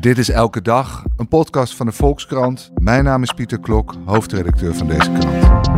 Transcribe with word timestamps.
Dit 0.00 0.18
is 0.18 0.30
Elke 0.30 0.62
Dag, 0.62 1.04
een 1.16 1.28
podcast 1.28 1.76
van 1.76 1.86
de 1.86 1.92
Volkskrant. 1.92 2.70
Mijn 2.74 3.04
naam 3.04 3.22
is 3.22 3.32
Pieter 3.32 3.60
Klok, 3.60 3.94
hoofdredacteur 4.04 4.74
van 4.74 4.86
deze 4.86 5.12
krant. 5.12 5.68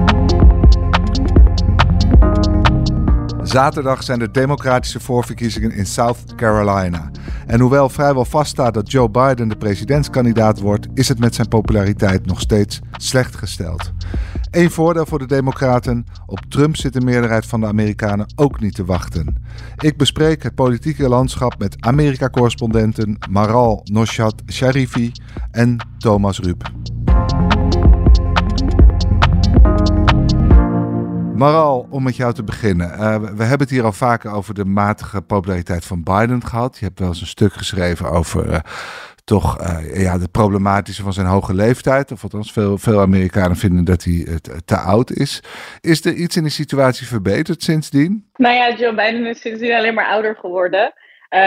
Zaterdag 3.42 4.02
zijn 4.02 4.18
de 4.18 4.30
democratische 4.30 5.00
voorverkiezingen 5.00 5.70
in 5.70 5.86
South 5.86 6.34
Carolina. 6.36 7.10
En 7.46 7.60
hoewel 7.60 7.88
vrijwel 7.88 8.24
vaststaat 8.24 8.74
dat 8.74 8.90
Joe 8.90 9.10
Biden 9.10 9.48
de 9.48 9.56
presidentskandidaat 9.56 10.60
wordt, 10.60 10.86
is 10.94 11.08
het 11.08 11.18
met 11.18 11.34
zijn 11.34 11.48
populariteit 11.48 12.26
nog 12.26 12.40
steeds 12.40 12.80
slecht 12.92 13.36
gesteld. 13.36 13.92
Eén 14.50 14.70
voordeel 14.70 15.06
voor 15.06 15.18
de 15.18 15.26
Democraten: 15.26 16.06
op 16.26 16.40
Trump 16.48 16.76
zit 16.76 16.92
de 16.92 17.00
meerderheid 17.00 17.46
van 17.46 17.60
de 17.60 17.66
Amerikanen 17.66 18.26
ook 18.36 18.60
niet 18.60 18.74
te 18.74 18.84
wachten. 18.84 19.42
Ik 19.76 19.96
bespreek 19.96 20.42
het 20.42 20.54
politieke 20.54 21.08
landschap 21.08 21.58
met 21.58 21.76
Amerika-correspondenten 21.80 23.18
Maral 23.30 23.80
Noshat 23.84 24.42
Sharifi 24.46 25.12
en 25.50 25.76
Thomas 25.98 26.38
Rup. 26.38 26.70
Maral, 31.34 31.86
om 31.90 32.02
met 32.02 32.16
jou 32.16 32.34
te 32.34 32.44
beginnen. 32.44 32.90
Uh, 32.90 33.16
we 33.16 33.42
hebben 33.42 33.58
het 33.58 33.70
hier 33.70 33.84
al 33.84 33.92
vaker 33.92 34.30
over 34.30 34.54
de 34.54 34.64
matige 34.64 35.22
populariteit 35.22 35.84
van 35.84 36.02
Biden 36.02 36.46
gehad. 36.46 36.78
Je 36.78 36.84
hebt 36.84 36.98
wel 36.98 37.08
eens 37.08 37.20
een 37.20 37.26
stuk 37.26 37.52
geschreven 37.52 38.10
over 38.10 38.50
uh, 38.50 38.58
toch 39.28 39.60
uh, 39.60 40.02
ja, 40.02 40.18
de 40.18 40.28
problematische 40.28 41.02
van 41.02 41.12
zijn 41.12 41.26
hoge 41.26 41.54
leeftijd. 41.54 42.12
Of 42.12 42.22
althans, 42.22 42.52
veel, 42.52 42.78
veel 42.78 43.00
Amerikanen 43.00 43.56
vinden 43.56 43.84
dat 43.84 44.04
hij 44.04 44.38
te, 44.40 44.64
te 44.64 44.76
oud 44.76 45.10
is. 45.10 45.42
Is 45.80 46.04
er 46.04 46.12
iets 46.12 46.36
in 46.36 46.42
de 46.42 46.48
situatie 46.48 47.06
verbeterd 47.06 47.62
sindsdien? 47.62 48.30
Nou 48.36 48.54
ja, 48.54 48.74
Joe 48.74 48.94
Biden 48.94 49.26
is 49.26 49.40
sindsdien 49.40 49.74
alleen 49.74 49.94
maar 49.94 50.06
ouder 50.06 50.36
geworden. 50.36 50.92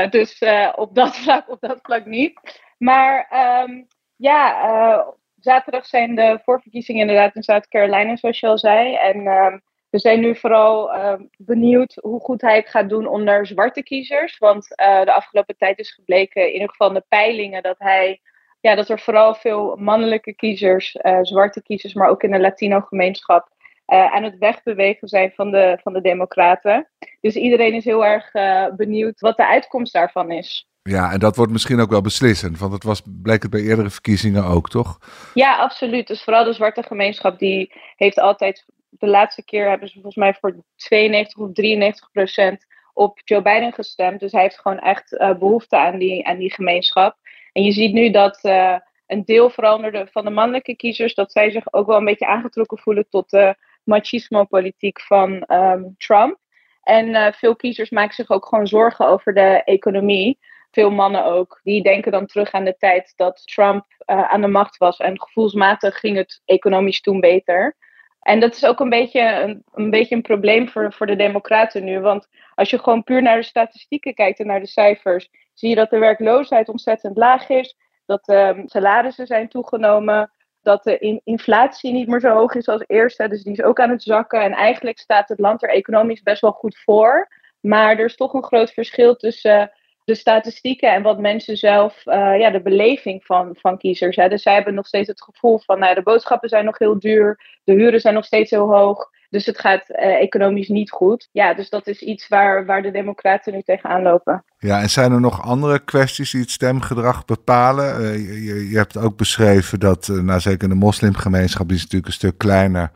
dus 0.10 0.42
op, 0.76 0.96
dat 0.96 1.16
vlak, 1.22 1.50
op 1.50 1.58
dat 1.62 1.80
vlak 1.82 2.06
niet. 2.06 2.40
Maar 2.78 3.28
um, 3.68 3.88
ja, 4.16 5.16
zaterdag 5.40 5.86
zijn 5.86 6.16
de 6.16 6.40
voorverkiezingen 6.44 7.02
inderdaad 7.02 7.36
in 7.36 7.44
South 7.44 7.68
Carolina, 7.68 8.16
zoals 8.16 8.40
je 8.40 8.48
al 8.48 8.58
zei. 8.58 8.96
En 8.96 9.28
um, 9.28 9.62
we 9.92 10.00
zijn 10.00 10.20
nu 10.20 10.36
vooral 10.36 10.96
uh, 10.96 11.14
benieuwd 11.38 11.98
hoe 12.02 12.20
goed 12.20 12.42
hij 12.42 12.56
het 12.56 12.70
gaat 12.70 12.90
doen 12.90 13.08
onder 13.08 13.48
zwarte 13.48 13.84
kiezers. 13.84 14.38
Want 14.38 14.68
uh, 14.82 15.04
de 15.04 15.14
afgelopen 15.14 15.58
tijd 15.58 15.80
is 15.80 15.92
gebleken, 15.94 16.48
in 16.48 16.54
ieder 16.54 16.70
geval 16.70 16.88
in 16.88 16.94
de 16.94 17.06
peilingen, 17.08 17.64
dat 17.64 17.76
hij. 17.78 18.22
Ja, 18.60 18.76
dat 18.76 18.90
er 18.90 19.00
vooral 19.00 19.36
veel 19.36 19.76
mannelijke 19.76 20.34
kiezers, 20.34 20.96
uh, 21.02 21.18
zwarte 21.22 21.62
kiezers, 21.62 21.94
maar 21.94 22.10
ook 22.10 22.24
in 22.24 22.32
de 22.32 22.40
Latino-gemeenschap. 22.40 23.50
aan 23.86 24.24
het 24.24 24.38
wegbewegen 24.38 25.08
zijn 25.08 25.32
van 25.36 25.52
de, 25.52 25.78
van 25.82 25.94
de 25.94 26.02
Democraten. 26.02 26.90
Dus 27.22 27.36
iedereen 27.36 27.74
is 27.74 27.86
heel 27.86 28.06
erg 28.06 28.32
benieuwd 28.76 29.20
wat 29.20 29.38
de 29.38 29.48
uitkomst 29.48 29.94
daarvan 29.94 30.32
is. 30.32 30.70
Ja, 30.84 31.12
en 31.12 31.20
dat 31.20 31.36
wordt 31.36 31.52
misschien 31.52 31.80
ook 31.80 31.90
wel 31.90 32.02
beslissend, 32.02 32.60
want 32.60 32.74
het 32.74 32.84
was, 32.84 33.02
bleek 33.06 33.42
het 33.42 33.52
bij 33.52 33.62
eerdere 33.62 33.90
verkiezingen 33.90 34.44
ook, 34.44 34.70
toch? 34.70 34.98
Ja, 35.34 35.58
absoluut. 35.58 36.08
Dus 36.08 36.24
vooral 36.24 36.44
de 36.44 36.54
zwarte 36.54 36.84
gemeenschap, 36.84 37.40
die 37.40 37.74
heeft 37.96 38.20
altijd 38.20 38.66
de 38.92 39.08
laatste 39.08 39.44
keer 39.44 39.70
hebben 39.70 39.88
ze 39.88 39.94
volgens 39.94 40.16
mij 40.16 40.34
voor 40.34 40.56
92 40.76 41.38
of 41.38 41.54
93 41.54 42.12
procent 42.12 42.66
op 42.94 43.20
Joe 43.24 43.42
Biden 43.42 43.74
gestemd. 43.74 44.20
Dus 44.20 44.32
hij 44.32 44.42
heeft 44.42 44.60
gewoon 44.60 44.80
echt 44.80 45.12
uh, 45.12 45.38
behoefte 45.38 45.78
aan 45.78 45.98
die, 45.98 46.28
aan 46.28 46.38
die 46.38 46.54
gemeenschap. 46.54 47.18
En 47.52 47.64
je 47.64 47.72
ziet 47.72 47.94
nu 47.94 48.10
dat 48.10 48.40
uh, 48.44 48.78
een 49.08 49.26
deel 49.26 49.50
veranderde 49.50 50.08
van 50.12 50.26
de 50.26 50.32
mannelijke 50.32 50.76
kiezers, 50.76 51.14
dat 51.14 51.32
zij 51.32 51.52
zich 51.52 51.74
ook 51.74 51.88
wel 51.88 51.98
een 51.98 52.06
beetje 52.06 52.28
aangetrokken 52.28 52.78
voelen 52.78 53.10
tot 53.10 53.30
de 53.30 53.56
machismo-politiek 53.84 55.02
van 55.02 55.44
um, 55.48 55.96
Trump. 55.98 56.38
En 56.84 57.08
uh, 57.08 57.32
veel 57.32 57.56
kiezers 57.56 57.90
maken 57.90 58.16
zich 58.16 58.30
ook 58.30 58.46
gewoon 58.46 58.68
zorgen 58.68 59.08
over 59.08 59.34
de 59.34 59.62
economie. 59.64 60.40
Veel 60.72 60.92
mannen 60.92 61.26
ook. 61.26 61.60
Die 61.64 61.84
denken 61.84 62.12
dan 62.12 62.26
terug 62.26 62.52
aan 62.52 62.66
de 62.66 62.78
tijd 62.78 63.14
dat 63.16 63.42
Trump 63.46 63.86
aan 64.06 64.42
de 64.42 64.48
macht 64.48 64.78
was. 64.78 64.98
En 64.98 65.22
gevoelsmatig 65.22 66.00
ging 66.00 66.18
het 66.18 66.42
economisch 66.46 67.02
toen 67.02 67.20
beter. 67.20 67.76
En 68.22 68.40
dat 68.40 68.56
is 68.56 68.66
ook 68.66 68.80
een 68.80 68.90
beetje 68.90 69.22
een, 69.22 69.64
een, 69.74 69.90
beetje 69.90 70.16
een 70.16 70.22
probleem 70.22 70.70
voor, 70.70 70.94
voor 70.94 71.06
de 71.06 71.16
Democraten 71.16 71.84
nu. 71.84 72.00
Want 72.00 72.28
als 72.56 72.70
je 72.70 72.80
gewoon 72.80 73.04
puur 73.04 73.22
naar 73.22 73.36
de 73.36 73.44
statistieken 73.44 74.14
kijkt 74.14 74.40
en 74.40 74.48
naar 74.48 74.60
de 74.60 74.68
cijfers, 74.68 75.30
zie 75.54 75.70
je 75.70 75.76
dat 75.76 75.90
de 75.90 75.98
werkloosheid 75.98 76.70
ontzettend 76.70 77.18
laag 77.18 77.50
is. 77.50 77.78
Dat 78.06 78.26
de 78.26 78.36
ehm, 78.36 78.62
salarissen 78.66 79.28
zijn 79.28 79.50
toegenomen. 79.50 80.32
Dat 80.62 80.84
de 80.84 81.22
inflatie 81.24 81.92
niet 81.92 82.08
meer 82.08 82.20
zo 82.20 82.34
hoog 82.34 82.56
is 82.56 82.68
als 82.68 82.84
eerst. 82.88 83.18
Dus 83.18 83.44
die 83.44 83.54
is 83.54 83.62
ook 83.62 83.80
aan 83.80 83.90
het 83.90 84.04
zakken. 84.04 84.42
En 84.42 84.52
eigenlijk 84.52 85.00
staat 85.00 85.30
het 85.30 85.40
land 85.40 85.64
er 85.64 85.70
economisch 85.70 86.22
best 86.22 86.42
wel 86.42 86.52
goed 86.52 86.78
voor. 86.78 87.28
Maar 87.60 87.98
er 87.98 88.06
is 88.06 88.16
toch 88.16 88.34
een 88.34 88.44
groot 88.44 88.72
verschil 88.72 89.16
tussen 89.16 89.72
de 90.04 90.16
statistieken 90.16 90.94
en 90.94 91.02
wat 91.02 91.20
mensen 91.20 91.58
zelf, 91.58 92.06
uh, 92.06 92.40
ja, 92.40 92.50
de 92.50 92.62
beleving 92.62 93.26
van, 93.26 93.56
van 93.60 93.78
kiezers. 93.78 94.16
Hè. 94.16 94.30
Dus 94.30 94.42
zij 94.42 94.54
hebben 94.54 94.74
nog 94.74 94.88
steeds 94.88 95.08
het 95.08 95.22
gevoel 95.22 95.60
van, 95.60 95.80
nou, 95.80 95.96
de 95.96 96.02
boodschappen 96.02 96.50
zijn 96.50 96.66
nog 96.66 96.78
heel 96.78 97.00
duur, 97.00 97.60
de 97.64 97.74
huren 97.74 98.00
zijn 98.00 98.14
nog 98.14 98.26
steeds 98.26 98.52
heel 98.52 98.70
hoog. 98.70 99.10
Dus 99.30 99.46
het 99.46 99.60
gaat 99.60 99.90
uh, 99.90 100.22
economisch 100.22 100.68
niet 100.68 100.92
goed. 100.92 101.30
Ja, 101.32 101.54
dus 101.54 101.70
dat 101.70 101.88
is 101.88 102.02
iets 102.02 102.28
waar, 102.28 102.66
waar 102.66 102.82
de 102.82 102.92
Democraten 102.92 103.54
nu 103.54 103.62
tegenaan 103.62 104.02
lopen. 104.02 104.44
Ja, 104.58 104.82
en 104.82 104.90
zijn 104.90 105.12
er 105.12 105.20
nog 105.20 105.42
andere 105.42 105.80
kwesties 105.80 106.32
die 106.32 106.42
het 106.42 106.50
stemgedrag 106.50 107.26
bepalen? 107.26 108.02
Uh, 108.02 108.16
je, 108.46 108.70
je, 108.70 108.78
hebt 108.78 108.98
ook 108.98 109.18
beschreven 109.18 109.80
dat, 109.80 110.08
nou 110.08 110.40
zeker 110.40 110.70
de 110.70 110.76
moslimgemeenschap, 110.76 111.68
die 111.68 111.76
is 111.76 111.82
natuurlijk 111.82 112.12
een 112.12 112.18
stuk 112.18 112.38
kleiner, 112.38 112.92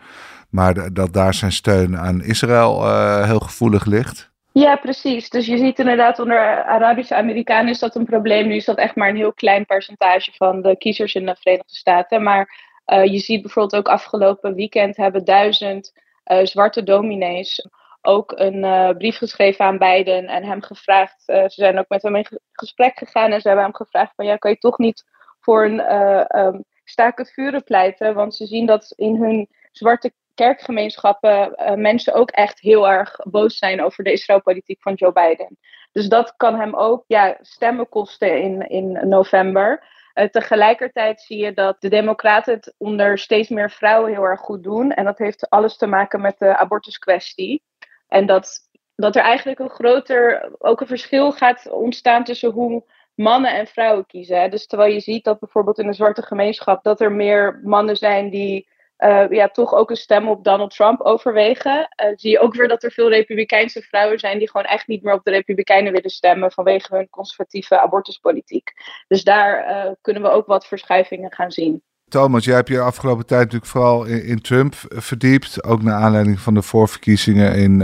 maar 0.49 0.93
dat 0.93 1.13
daar 1.13 1.33
zijn 1.33 1.51
steun 1.51 1.97
aan 1.97 2.23
Israël 2.23 2.95
heel 3.23 3.39
gevoelig 3.39 3.85
ligt. 3.85 4.33
Ja, 4.57 4.75
precies. 4.75 5.29
Dus 5.29 5.45
je 5.45 5.57
ziet 5.57 5.79
inderdaad 5.79 6.19
onder 6.19 6.63
Arabische 6.63 7.15
Amerikanen 7.15 7.69
is 7.69 7.79
dat 7.79 7.95
een 7.95 8.05
probleem. 8.05 8.47
Nu 8.47 8.55
is 8.55 8.65
dat 8.65 8.77
echt 8.77 8.95
maar 8.95 9.09
een 9.09 9.15
heel 9.15 9.33
klein 9.33 9.65
percentage 9.65 10.31
van 10.35 10.61
de 10.61 10.77
kiezers 10.77 11.15
in 11.15 11.25
de 11.25 11.35
Verenigde 11.39 11.75
Staten. 11.75 12.23
Maar 12.23 12.59
uh, 12.85 13.05
je 13.05 13.19
ziet 13.19 13.41
bijvoorbeeld 13.41 13.75
ook 13.75 13.93
afgelopen 13.93 14.53
weekend 14.53 14.97
hebben 14.97 15.25
duizend 15.25 15.93
uh, 16.25 16.45
zwarte 16.45 16.83
dominees 16.83 17.67
ook 18.01 18.31
een 18.31 18.63
uh, 18.63 18.89
brief 18.89 19.17
geschreven 19.17 19.65
aan 19.65 19.77
Biden 19.77 20.25
en 20.27 20.43
hem 20.43 20.61
gevraagd. 20.61 21.23
ze 21.23 21.45
zijn 21.47 21.79
ook 21.79 21.89
met 21.89 22.01
hem 22.01 22.15
in 22.15 22.27
gesprek 22.51 22.97
gegaan 22.97 23.31
en 23.31 23.41
ze 23.41 23.47
hebben 23.47 23.65
hem 23.65 23.75
gevraagd 23.75 24.15
van 24.15 24.25
ja, 24.25 24.35
kan 24.35 24.51
je 24.51 24.57
toch 24.57 24.77
niet 24.77 25.03
voor 25.39 25.65
een 25.65 26.39
um, 26.39 26.63
staak 26.83 27.17
het 27.17 27.31
vuren 27.31 27.63
pleiten? 27.63 28.13
Want 28.13 28.35
ze 28.35 28.45
zien 28.45 28.65
dat 28.65 28.93
in 28.95 29.15
hun 29.15 29.49
zwarte 29.71 30.13
kerkgemeenschappen 30.35 31.53
uh, 31.57 31.73
mensen 31.73 32.13
ook 32.13 32.31
echt 32.31 32.59
heel 32.59 32.89
erg 32.89 33.15
boos 33.23 33.57
zijn 33.57 33.83
over 33.83 34.03
de 34.03 34.11
Israëlpolitiek 34.11 34.81
van 34.81 34.93
Joe 34.93 35.11
Biden. 35.11 35.57
Dus 35.91 36.07
dat 36.07 36.33
kan 36.35 36.59
hem 36.59 36.75
ook 36.75 37.03
ja, 37.07 37.37
stemmen 37.41 37.89
kosten 37.89 38.41
in, 38.41 38.69
in 38.69 39.09
november. 39.09 39.83
Uh, 40.13 40.25
tegelijkertijd 40.25 41.21
zie 41.21 41.37
je 41.37 41.53
dat 41.53 41.81
de 41.81 41.89
Democraten 41.89 42.53
het 42.53 42.73
onder 42.77 43.17
steeds 43.17 43.49
meer 43.49 43.71
vrouwen 43.71 44.11
heel 44.11 44.23
erg 44.23 44.39
goed 44.39 44.63
doen. 44.63 44.91
En 44.91 45.05
dat 45.05 45.17
heeft 45.17 45.49
alles 45.49 45.77
te 45.77 45.87
maken 45.87 46.21
met 46.21 46.39
de 46.39 46.57
abortuskwestie. 46.57 47.63
En 48.07 48.25
dat, 48.25 48.69
dat 48.95 49.15
er 49.15 49.21
eigenlijk 49.21 49.59
een 49.59 49.69
groter, 49.69 50.51
ook 50.57 50.81
een 50.81 50.87
verschil 50.87 51.31
gaat 51.31 51.69
ontstaan 51.69 52.23
tussen 52.23 52.51
hoe 52.51 52.83
mannen 53.15 53.51
en 53.51 53.67
vrouwen 53.67 54.05
kiezen. 54.05 54.51
Dus 54.51 54.67
terwijl 54.67 54.93
je 54.93 54.99
ziet 54.99 55.23
dat 55.23 55.39
bijvoorbeeld 55.39 55.79
in 55.79 55.87
de 55.87 55.93
zwarte 55.93 56.21
gemeenschap 56.21 56.83
dat 56.83 57.01
er 57.01 57.11
meer 57.11 57.59
mannen 57.63 57.97
zijn 57.97 58.29
die 58.29 58.67
uh, 58.97 59.29
ja, 59.29 59.47
toch 59.47 59.73
ook 59.73 59.89
een 59.89 59.95
stem 59.95 60.27
op 60.27 60.43
Donald 60.43 60.75
Trump 60.75 61.01
overwegen. 61.01 61.77
Uh, 62.03 62.11
zie 62.15 62.31
je 62.31 62.39
ook 62.39 62.53
weer 62.53 62.67
dat 62.67 62.83
er 62.83 62.91
veel 62.91 63.09
Republikeinse 63.09 63.81
vrouwen 63.81 64.19
zijn 64.19 64.37
die 64.37 64.49
gewoon 64.49 64.65
echt 64.65 64.87
niet 64.87 65.03
meer 65.03 65.13
op 65.13 65.23
de 65.23 65.31
Republikeinen 65.31 65.91
willen 65.91 66.09
stemmen 66.09 66.51
vanwege 66.51 66.95
hun 66.95 67.09
conservatieve 67.09 67.81
abortuspolitiek. 67.81 68.71
Dus 69.07 69.23
daar 69.23 69.69
uh, 69.69 69.91
kunnen 70.01 70.21
we 70.21 70.29
ook 70.29 70.45
wat 70.45 70.67
verschuivingen 70.67 71.33
gaan 71.33 71.51
zien. 71.51 71.83
Thomas, 72.07 72.45
jij 72.45 72.55
hebt 72.55 72.67
je 72.67 72.79
afgelopen 72.79 73.25
tijd 73.25 73.41
natuurlijk 73.41 73.71
vooral 73.71 74.05
in, 74.05 74.23
in 74.23 74.41
Trump 74.41 74.73
verdiept. 74.87 75.63
Ook 75.63 75.81
naar 75.81 76.01
aanleiding 76.01 76.39
van 76.39 76.53
de 76.53 76.61
voorverkiezingen 76.61 77.55
in 77.55 77.81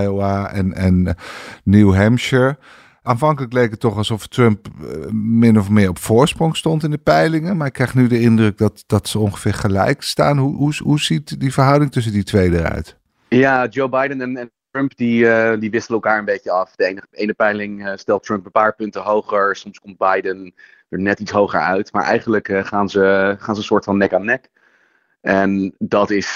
Iowa 0.00 0.52
en, 0.52 0.72
en 0.72 1.16
New 1.64 1.94
Hampshire. 1.94 2.56
Aanvankelijk 3.02 3.52
leek 3.52 3.70
het 3.70 3.80
toch 3.80 3.96
alsof 3.96 4.26
Trump 4.26 4.66
eh, 4.66 5.10
min 5.12 5.58
of 5.58 5.70
meer 5.70 5.88
op 5.88 5.98
voorsprong 5.98 6.56
stond 6.56 6.82
in 6.82 6.90
de 6.90 6.98
peilingen. 6.98 7.56
Maar 7.56 7.66
ik 7.66 7.72
krijg 7.72 7.94
nu 7.94 8.06
de 8.06 8.20
indruk 8.20 8.58
dat, 8.58 8.84
dat 8.86 9.08
ze 9.08 9.18
ongeveer 9.18 9.54
gelijk 9.54 10.02
staan. 10.02 10.38
Hoe, 10.38 10.56
hoe, 10.56 10.74
hoe 10.82 11.00
ziet 11.00 11.40
die 11.40 11.52
verhouding 11.52 11.92
tussen 11.92 12.12
die 12.12 12.24
twee 12.24 12.50
eruit? 12.50 12.96
Ja, 13.28 13.66
Joe 13.66 13.88
Biden 13.88 14.36
en, 14.36 14.50
Trump 14.70 14.96
die, 14.96 15.24
uh, 15.24 15.52
die 15.58 15.70
wisselen 15.70 16.00
elkaar 16.00 16.18
een 16.18 16.24
beetje 16.24 16.50
af. 16.50 16.76
De 16.76 17.02
ene, 17.10 17.34
peiling 17.34 17.86
uh, 17.86 17.92
stelt 17.96 18.22
Trump 18.22 18.44
een 18.44 18.50
paar 18.50 18.74
punten 18.74 19.02
hoger. 19.02 19.56
Soms 19.56 19.80
komt 19.80 19.98
Biden 19.98 20.54
er 20.88 21.00
net 21.00 21.20
iets 21.20 21.30
hoger 21.30 21.60
uit. 21.60 21.92
Maar 21.92 22.04
eigenlijk 22.04 22.60
gaan, 22.62 22.88
ze, 22.88 23.34
gaan 23.38 23.54
ze 23.54 23.60
een 23.60 23.66
soort 23.66 23.84
van 23.84 23.96
nek 23.96 24.12
aan 24.12 24.24
nek. 24.24 24.48
En 25.20 25.74
dat 25.78 26.10
is 26.10 26.34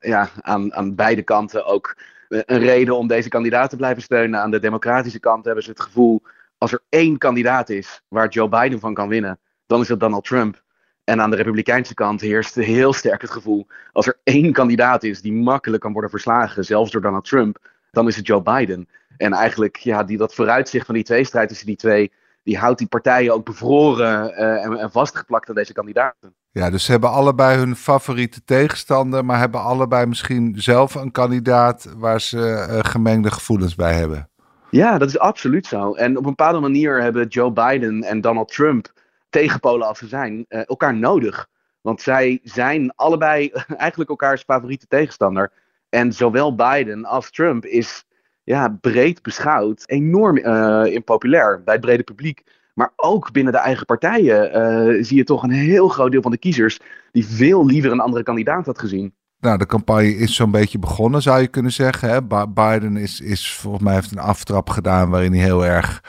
ja, 0.00 0.30
aan, 0.40 0.74
aan 0.74 0.94
beide 0.94 1.22
kanten 1.22 1.66
ook 1.66 1.96
een 2.30 2.58
reden 2.58 2.96
om 2.96 3.06
deze 3.06 3.28
kandidaat 3.28 3.70
te 3.70 3.76
blijven 3.76 4.02
steunen. 4.02 4.40
Aan 4.40 4.50
de 4.50 4.58
democratische 4.58 5.20
kant 5.20 5.44
hebben 5.44 5.64
ze 5.64 5.70
het 5.70 5.80
gevoel, 5.80 6.22
als 6.58 6.72
er 6.72 6.82
één 6.88 7.18
kandidaat 7.18 7.68
is 7.68 8.02
waar 8.08 8.28
Joe 8.28 8.48
Biden 8.48 8.80
van 8.80 8.94
kan 8.94 9.08
winnen, 9.08 9.38
dan 9.66 9.80
is 9.80 9.88
het 9.88 10.00
Donald 10.00 10.24
Trump. 10.24 10.62
En 11.04 11.20
aan 11.20 11.30
de 11.30 11.36
Republikeinse 11.36 11.94
kant 11.94 12.20
heerst 12.20 12.54
heel 12.54 12.92
sterk 12.92 13.20
het 13.20 13.30
gevoel, 13.30 13.66
als 13.92 14.06
er 14.06 14.20
één 14.24 14.52
kandidaat 14.52 15.02
is 15.02 15.20
die 15.20 15.32
makkelijk 15.32 15.82
kan 15.82 15.92
worden 15.92 16.10
verslagen, 16.10 16.64
zelfs 16.64 16.90
door 16.90 17.00
Donald 17.00 17.24
Trump, 17.24 17.58
dan 17.90 18.06
is 18.06 18.16
het 18.16 18.26
Joe 18.26 18.42
Biden. 18.42 18.88
En 19.16 19.32
eigenlijk, 19.32 19.76
ja, 19.76 20.04
die, 20.04 20.16
dat 20.16 20.34
vooruitzicht 20.34 20.86
van 20.86 20.94
die 20.94 21.04
tweestrijd 21.04 21.48
tussen 21.48 21.66
die 21.66 21.76
twee, 21.76 22.12
die 22.42 22.58
houdt 22.58 22.78
die 22.78 22.88
partijen 22.88 23.32
ook 23.32 23.44
bevroren 23.44 24.30
uh, 24.30 24.64
en, 24.64 24.78
en, 24.78 24.90
vastgeplakt 24.90 25.48
aan 25.48 25.54
deze 25.54 25.72
kandidaten. 25.72 26.34
Ja, 26.50 26.70
dus 26.70 26.84
ze 26.84 26.90
hebben 26.90 27.10
allebei 27.10 27.58
hun 27.58 27.76
favoriete 27.76 28.44
tegenstander, 28.44 29.24
maar 29.24 29.38
hebben 29.38 29.60
allebei 29.62 30.06
misschien 30.06 30.54
zelf 30.56 30.94
een 30.94 31.10
kandidaat 31.10 31.94
waar 31.96 32.20
ze 32.20 32.66
uh, 32.70 32.78
gemengde 32.82 33.30
gevoelens 33.30 33.74
bij 33.74 33.94
hebben. 33.94 34.28
Ja, 34.70 34.98
dat 34.98 35.08
is 35.08 35.18
absoluut 35.18 35.66
zo. 35.66 35.94
En 35.94 36.10
op 36.10 36.24
een 36.24 36.34
bepaalde 36.36 36.60
manier 36.60 37.02
hebben 37.02 37.26
Joe 37.26 37.52
Biden 37.52 38.02
en 38.02 38.20
Donald 38.20 38.52
Trump, 38.52 38.92
tegenpolen 39.28 39.86
als 39.86 39.98
ze 39.98 40.06
zijn, 40.06 40.44
uh, 40.48 40.68
elkaar 40.68 40.94
nodig. 40.94 41.48
Want 41.80 42.00
zij 42.00 42.40
zijn 42.42 42.92
allebei 42.94 43.50
eigenlijk 43.76 44.10
elkaars 44.10 44.42
favoriete 44.42 44.86
tegenstander. 44.86 45.52
En 45.88 46.12
zowel 46.12 46.54
Biden 46.54 47.04
als 47.04 47.30
Trump 47.30 47.64
is 47.64 48.04
ja, 48.50 48.78
breed 48.80 49.22
beschouwd 49.22 49.82
enorm 49.86 50.36
uh, 50.36 50.82
impopulair 50.84 51.62
bij 51.64 51.74
het 51.74 51.82
brede 51.82 52.02
publiek. 52.02 52.42
Maar 52.74 52.92
ook 52.96 53.32
binnen 53.32 53.52
de 53.52 53.58
eigen 53.58 53.86
partijen 53.86 54.56
uh, 54.56 55.04
zie 55.04 55.16
je 55.16 55.24
toch 55.24 55.42
een 55.42 55.50
heel 55.50 55.88
groot 55.88 56.10
deel 56.10 56.22
van 56.22 56.30
de 56.30 56.38
kiezers 56.38 56.80
die 57.12 57.26
veel 57.26 57.66
liever 57.66 57.92
een 57.92 58.00
andere 58.00 58.22
kandidaat 58.22 58.66
had 58.66 58.78
gezien. 58.78 59.14
Nou, 59.40 59.58
de 59.58 59.66
campagne 59.66 60.16
is 60.16 60.34
zo'n 60.34 60.50
beetje 60.50 60.78
begonnen, 60.78 61.22
zou 61.22 61.40
je 61.40 61.46
kunnen 61.46 61.72
zeggen. 61.72 62.10
Hè? 62.10 62.46
Biden 62.46 62.96
is, 62.96 63.20
is 63.20 63.54
volgens 63.54 63.84
mij 63.84 63.94
heeft 63.94 64.10
een 64.10 64.18
aftrap 64.18 64.70
gedaan 64.70 65.10
waarin 65.10 65.32
hij 65.32 65.42
heel 65.42 65.66
erg 65.66 66.02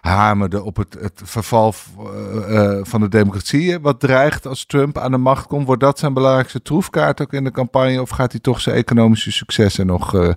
hamerde 0.00 0.62
op 0.62 0.76
het, 0.76 0.96
het 1.00 1.20
verval 1.24 1.74
uh, 1.98 2.78
van 2.82 3.00
de 3.00 3.08
democratie. 3.08 3.78
Wat 3.80 4.00
dreigt 4.00 4.46
als 4.46 4.66
Trump 4.66 4.98
aan 4.98 5.10
de 5.10 5.16
macht 5.16 5.46
komt. 5.46 5.66
Wordt 5.66 5.82
dat 5.82 5.98
zijn 5.98 6.14
belangrijkste 6.14 6.62
troefkaart 6.62 7.20
ook 7.20 7.32
in 7.32 7.44
de 7.44 7.50
campagne? 7.50 8.00
Of 8.00 8.10
gaat 8.10 8.32
hij 8.32 8.40
toch 8.40 8.60
zijn 8.60 8.76
economische 8.76 9.32
successen 9.32 9.86
nog 9.86 10.14
uh, 10.14 10.32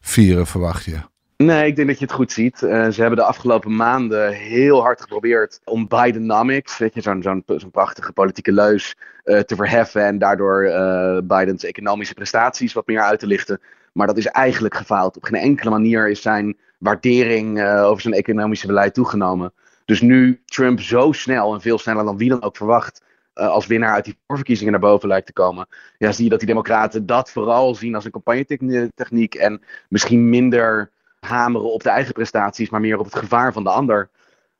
vieren, 0.00 0.46
verwacht 0.46 0.84
je? 0.84 0.96
Nee, 1.36 1.66
ik 1.66 1.76
denk 1.76 1.88
dat 1.88 1.98
je 1.98 2.04
het 2.04 2.14
goed 2.14 2.32
ziet. 2.32 2.58
Ze 2.58 2.94
hebben 2.96 3.16
de 3.16 3.24
afgelopen 3.24 3.76
maanden 3.76 4.32
heel 4.32 4.80
hard 4.80 5.00
geprobeerd 5.00 5.60
om 5.64 5.88
Bidenomics, 5.88 6.78
weet 6.78 6.94
je, 6.94 7.00
zo'n 7.20 7.44
prachtige 7.70 8.12
politieke 8.12 8.52
leus, 8.52 8.96
te 9.24 9.54
verheffen 9.56 10.06
en 10.06 10.18
daardoor 10.18 10.72
Bidens 11.24 11.64
economische 11.64 12.14
prestaties 12.14 12.72
wat 12.72 12.86
meer 12.86 13.00
uit 13.00 13.18
te 13.18 13.26
lichten. 13.26 13.60
Maar 13.92 14.06
dat 14.06 14.16
is 14.16 14.26
eigenlijk 14.26 14.74
gefaald. 14.74 15.16
Op 15.16 15.24
geen 15.24 15.40
enkele 15.40 15.70
manier 15.70 16.10
is 16.10 16.22
zijn 16.22 16.56
waardering 16.82 17.64
over 17.64 18.02
zijn 18.02 18.14
economische 18.14 18.66
beleid 18.66 18.94
toegenomen. 18.94 19.52
Dus 19.84 20.00
nu 20.00 20.42
Trump 20.44 20.80
zo 20.80 21.12
snel 21.12 21.54
en 21.54 21.60
veel 21.60 21.78
sneller 21.78 22.04
dan 22.04 22.16
wie 22.16 22.28
dan 22.28 22.42
ook 22.42 22.56
verwacht 22.56 23.02
als 23.34 23.66
winnaar 23.66 23.92
uit 23.92 24.04
die 24.04 24.18
voorverkiezingen 24.26 24.72
naar 24.72 24.80
boven 24.80 25.08
lijkt 25.08 25.26
te 25.26 25.32
komen. 25.32 25.66
Ja, 25.98 26.12
zie 26.12 26.24
je 26.24 26.30
dat 26.30 26.38
die 26.38 26.48
democraten 26.48 27.06
dat 27.06 27.30
vooral 27.30 27.74
zien 27.74 27.94
als 27.94 28.04
een 28.04 28.10
campagnetechniek 28.10 29.34
en 29.34 29.62
misschien 29.88 30.28
minder 30.28 30.90
hameren 31.20 31.72
op 31.72 31.82
de 31.82 31.88
eigen 31.88 32.12
prestaties, 32.12 32.70
maar 32.70 32.80
meer 32.80 32.98
op 32.98 33.04
het 33.04 33.16
gevaar 33.16 33.52
van 33.52 33.64
de 33.64 33.70
ander. 33.70 34.10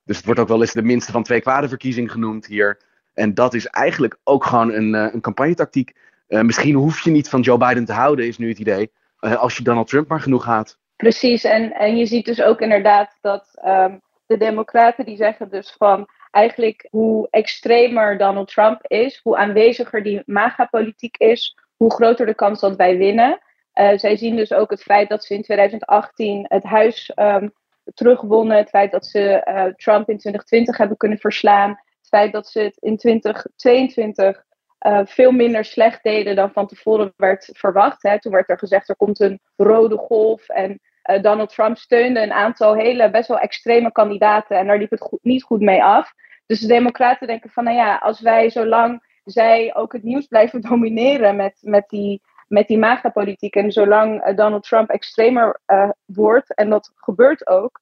Dus 0.05 0.17
het 0.17 0.25
wordt 0.25 0.41
ook 0.41 0.49
wel 0.49 0.61
eens 0.61 0.73
de 0.73 0.83
minste 0.83 1.13
van 1.13 1.23
twee 1.23 1.41
kwade 1.41 1.69
verkiezing 1.69 2.11
genoemd 2.11 2.47
hier. 2.47 2.81
En 3.15 3.35
dat 3.35 3.55
is 3.55 3.67
eigenlijk 3.67 4.17
ook 4.25 4.45
gewoon 4.45 4.73
een, 4.73 4.95
uh, 4.95 5.13
een 5.13 5.21
campagnetactiek. 5.21 5.95
Misschien 6.29 6.75
hoef 6.75 7.01
je 7.01 7.11
niet 7.11 7.29
van 7.29 7.41
Joe 7.41 7.59
Biden 7.59 7.85
te 7.85 7.93
houden, 7.93 8.27
is 8.27 8.39
nu 8.39 8.49
het 8.49 8.59
idee. 8.59 8.93
Als 9.19 9.57
je 9.57 9.63
Donald 9.63 9.89
Trump 9.89 10.09
maar 10.09 10.21
genoeg 10.21 10.45
haat. 10.45 10.79
Precies, 11.03 11.45
en, 11.45 11.73
en 11.73 11.97
je 11.97 12.07
ziet 12.07 12.25
dus 12.25 12.43
ook 12.43 12.61
inderdaad 12.61 13.19
dat 13.21 13.63
um, 13.65 14.01
de 14.27 14.37
Democraten 14.37 15.05
die 15.05 15.17
zeggen 15.17 15.51
dus 15.51 15.75
van 15.79 16.09
eigenlijk 16.31 16.89
hoe 16.91 17.29
extremer 17.31 18.19
Donald 18.19 18.49
Trump 18.49 18.87
is, 18.87 19.21
hoe 19.23 19.37
aanweziger 19.37 20.03
die 20.03 20.23
MAGA-politiek 20.27 21.17
is, 21.17 21.59
hoe 21.77 21.93
groter 21.93 22.27
de 22.27 22.35
kans 22.35 22.61
dat 22.61 22.77
wij 22.77 22.99
winnen. 22.99 23.41
Uh, 23.75 23.99
zij 23.99 24.17
zien 24.17 24.37
dus 24.37 24.53
ook 24.53 24.71
het 24.71 24.83
feit 24.83 25.09
dat 25.09 25.25
ze 25.25 25.35
in 25.35 25.43
2018 25.43 26.45
het 26.49 26.65
huis 26.65 27.13
um, 27.17 27.53
terugwonnen. 27.95 28.57
Het 28.57 28.69
feit 28.69 28.93
dat 28.93 29.07
ze 29.07 29.47
uh, 29.49 29.65
Trump 29.65 30.09
in 30.09 30.19
2020 30.19 30.77
hebben 30.77 30.97
kunnen 30.97 31.19
verslaan. 31.19 31.71
Het 31.71 32.09
feit 32.09 32.33
dat 32.33 32.49
ze 32.49 32.61
het 32.61 32.77
in 32.81 32.97
2022 32.97 34.45
uh, 34.87 35.01
veel 35.05 35.33
minder 35.33 35.65
slecht 35.65 36.03
deden 36.03 36.37
dan 36.37 36.53
van 36.53 36.67
tevoren 36.67 37.13
werd 37.17 37.49
verwacht. 37.53 38.03
Hè. 38.03 38.21
Toen 38.21 38.33
werd 38.33 38.51
er 38.51 38.59
gezegd 38.59 38.89
er 38.89 38.97
komt 38.97 39.21
een 39.21 39.41
rode 39.57 39.97
golf. 39.97 40.49
En 40.49 40.81
Donald 41.03 41.51
Trump 41.55 41.77
steunde 41.77 42.21
een 42.21 42.33
aantal 42.33 42.75
hele 42.75 43.11
best 43.11 43.29
wel 43.29 43.39
extreme 43.39 43.93
kandidaten. 43.93 44.57
En 44.57 44.67
daar 44.67 44.79
liep 44.79 44.91
het 44.91 45.19
niet 45.23 45.43
goed 45.43 45.61
mee 45.61 45.85
af. 45.85 46.13
Dus 46.47 46.61
de 46.61 46.67
Democraten 46.67 47.27
denken 47.27 47.51
van 47.51 47.65
nou 47.65 47.77
ja, 47.77 47.97
als 47.97 48.21
wij 48.21 48.51
zolang 48.51 49.11
zij 49.25 49.75
ook 49.75 49.93
het 49.93 50.03
nieuws 50.03 50.27
blijven 50.27 50.61
domineren 50.71 51.37
met, 51.37 51.59
met 51.61 51.89
die 51.89 52.23
met 52.53 52.69
die 52.69 52.79
MAGA-politiek. 52.79 53.57
En 53.57 53.73
zolang 53.73 54.27
uh, 54.27 54.37
Donald 54.37 54.63
Trump 54.63 54.91
extremer 54.91 55.61
uh, 55.67 55.91
wordt, 56.05 56.55
en 56.55 56.71
dat 56.71 56.93
gebeurt 56.95 57.47
ook, 57.47 57.81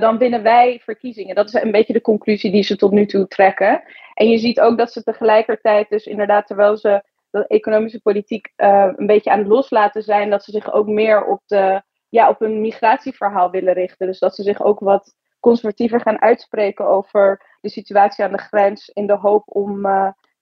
dan 0.00 0.18
winnen 0.18 0.42
wij 0.42 0.80
verkiezingen. 0.84 1.34
Dat 1.34 1.46
is 1.48 1.62
een 1.62 1.70
beetje 1.70 1.92
de 1.92 2.00
conclusie 2.00 2.50
die 2.50 2.62
ze 2.62 2.76
tot 2.76 2.90
nu 2.90 3.06
toe 3.06 3.26
trekken. 3.26 3.82
En 4.14 4.28
je 4.28 4.38
ziet 4.38 4.60
ook 4.60 4.78
dat 4.78 4.92
ze 4.92 5.02
tegelijkertijd, 5.02 5.88
dus 5.88 6.06
inderdaad, 6.06 6.46
terwijl 6.46 6.76
ze 6.76 7.02
de 7.30 7.46
economische 7.46 8.00
politiek 8.00 8.52
een 8.56 9.06
beetje 9.06 9.30
aan 9.30 9.38
het 9.38 9.48
loslaten 9.48 10.02
zijn, 10.02 10.30
dat 10.30 10.44
ze 10.44 10.50
zich 10.50 10.72
ook 10.72 10.86
meer 10.86 11.24
op, 11.24 11.40
de, 11.46 11.82
ja, 12.08 12.28
op 12.28 12.40
een 12.40 12.60
migratieverhaal 12.60 13.50
willen 13.50 13.74
richten. 13.74 14.06
Dus 14.06 14.18
dat 14.18 14.34
ze 14.34 14.42
zich 14.42 14.62
ook 14.62 14.80
wat 14.80 15.14
conservatiever 15.40 16.00
gaan 16.00 16.20
uitspreken 16.20 16.86
over 16.86 17.56
de 17.60 17.68
situatie 17.68 18.24
aan 18.24 18.32
de 18.32 18.38
grens, 18.38 18.88
in 18.88 19.06
de 19.06 19.16
hoop 19.16 19.42
om 19.46 19.86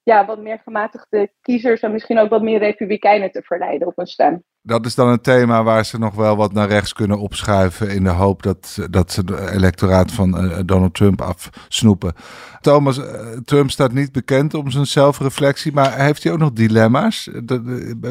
ja, 0.06 0.26
wat 0.26 0.38
meer 0.38 0.60
gematigde 0.64 1.32
kiezers 1.40 1.80
en 1.80 1.92
misschien 1.92 2.18
ook 2.18 2.30
wat 2.30 2.42
meer 2.42 2.58
republikeinen 2.58 3.30
te 3.30 3.42
verleiden 3.42 3.88
op 3.88 3.98
een 3.98 4.06
stem. 4.06 4.42
Dat 4.62 4.86
is 4.86 4.94
dan 4.94 5.08
een 5.08 5.20
thema 5.20 5.62
waar 5.62 5.84
ze 5.84 5.98
nog 5.98 6.14
wel 6.14 6.36
wat 6.36 6.52
naar 6.52 6.68
rechts 6.68 6.92
kunnen 6.92 7.18
opschuiven 7.18 7.90
in 7.90 8.04
de 8.04 8.10
hoop 8.10 8.42
dat, 8.42 8.86
dat 8.90 9.12
ze 9.12 9.20
het 9.20 9.50
electoraat 9.50 10.12
van 10.12 10.44
uh, 10.44 10.58
Donald 10.64 10.94
Trump 10.94 11.20
afsnoepen. 11.20 12.12
Thomas, 12.60 12.98
uh, 12.98 13.04
Trump 13.44 13.70
staat 13.70 13.92
niet 13.92 14.12
bekend 14.12 14.54
om 14.54 14.70
zijn 14.70 14.86
zelfreflectie, 14.86 15.72
maar 15.72 16.00
heeft 16.00 16.22
hij 16.22 16.32
ook 16.32 16.38
nog 16.38 16.52
dilemma's 16.52 17.30